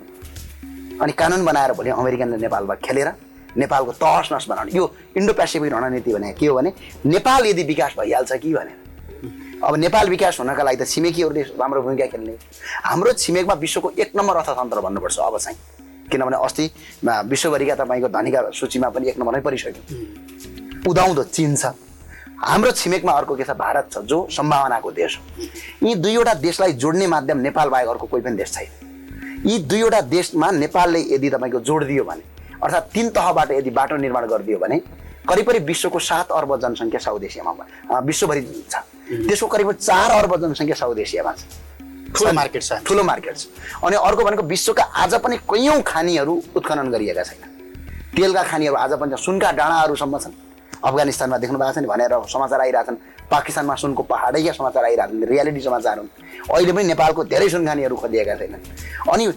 [1.02, 3.14] अनि कानुन बनाएर भोलि अमेरिकनले नेपालमा खेलेर
[3.58, 4.86] नेपालको तहस नस बनाउने। यो
[5.18, 6.74] इन्डो पेसिफिक रणनीति भने के हो भने
[7.06, 8.74] नेपाल यदि विकास भइहाल्छ कि भने
[9.58, 12.34] अब नेपाल विकास हुनका लागि त छिमेकीहरूले राम्रो भूमिका खेल्ने।
[12.86, 15.58] हाम्रो छिमेकमा विश्वको एक नम्बर अर्थतन्त्र भन्नुपर्छ अब चाहिँ।
[16.12, 16.66] किनभने अस्ति
[17.04, 21.74] विश्वभरिका तपाईँको धनीका सूचीमा पनि एक नम्बरमै परिसक्यो। उदाउँदो चिन छ।
[22.38, 23.52] हाम्रो छिमेकमा अर्को के छ?
[23.52, 28.24] भारत छ जो सम्भावनाको देश हो। यी दुईवटा देशलाई जोड्ने माध्यम नेपाल बाहेक अर्को कोही
[28.24, 28.87] पनि देश छैन।
[29.46, 32.24] यी दुईवटा देशमा नेपालले यदि तपाईँको जोड दियो भने
[32.64, 34.78] अर्थात् तिन तहबाट यदि बाटो निर्माण गरिदियो भने
[35.30, 38.76] करिब करिब विश्वको सात अर्ब जनसङ्ख्या साउथ एसियामा विश्वभरि छ।
[39.28, 41.44] त्यसको करिब चार अर्ब जनसङ्ख्या साउथ एसियामा छ।
[42.16, 43.48] ठुलो मार्केट छ। ठुलो मार्केट छ।
[43.84, 47.44] अनि अर्को भनेको विश्वका आज पनि कैयौँ खानीहरू उत्खनन गरिएका छैन।
[48.16, 50.34] तेलका खानीहरू आज पनि सुनका डाँडाहरूसम्म छन्।
[50.80, 52.98] अफगानिस्तानमा देख्नु भएको छ नि भनेर समाचार आइरहेछन्
[53.32, 56.10] पाकिस्तानमा सुनको पहाडैका समाचार आइरहेछन् रियालिटी समाचार हुन्।
[56.54, 58.62] अहिले पनि नेपालको धेरै सुनखानीहरू खोलिएका छैनन्।
[59.12, 59.28] अनि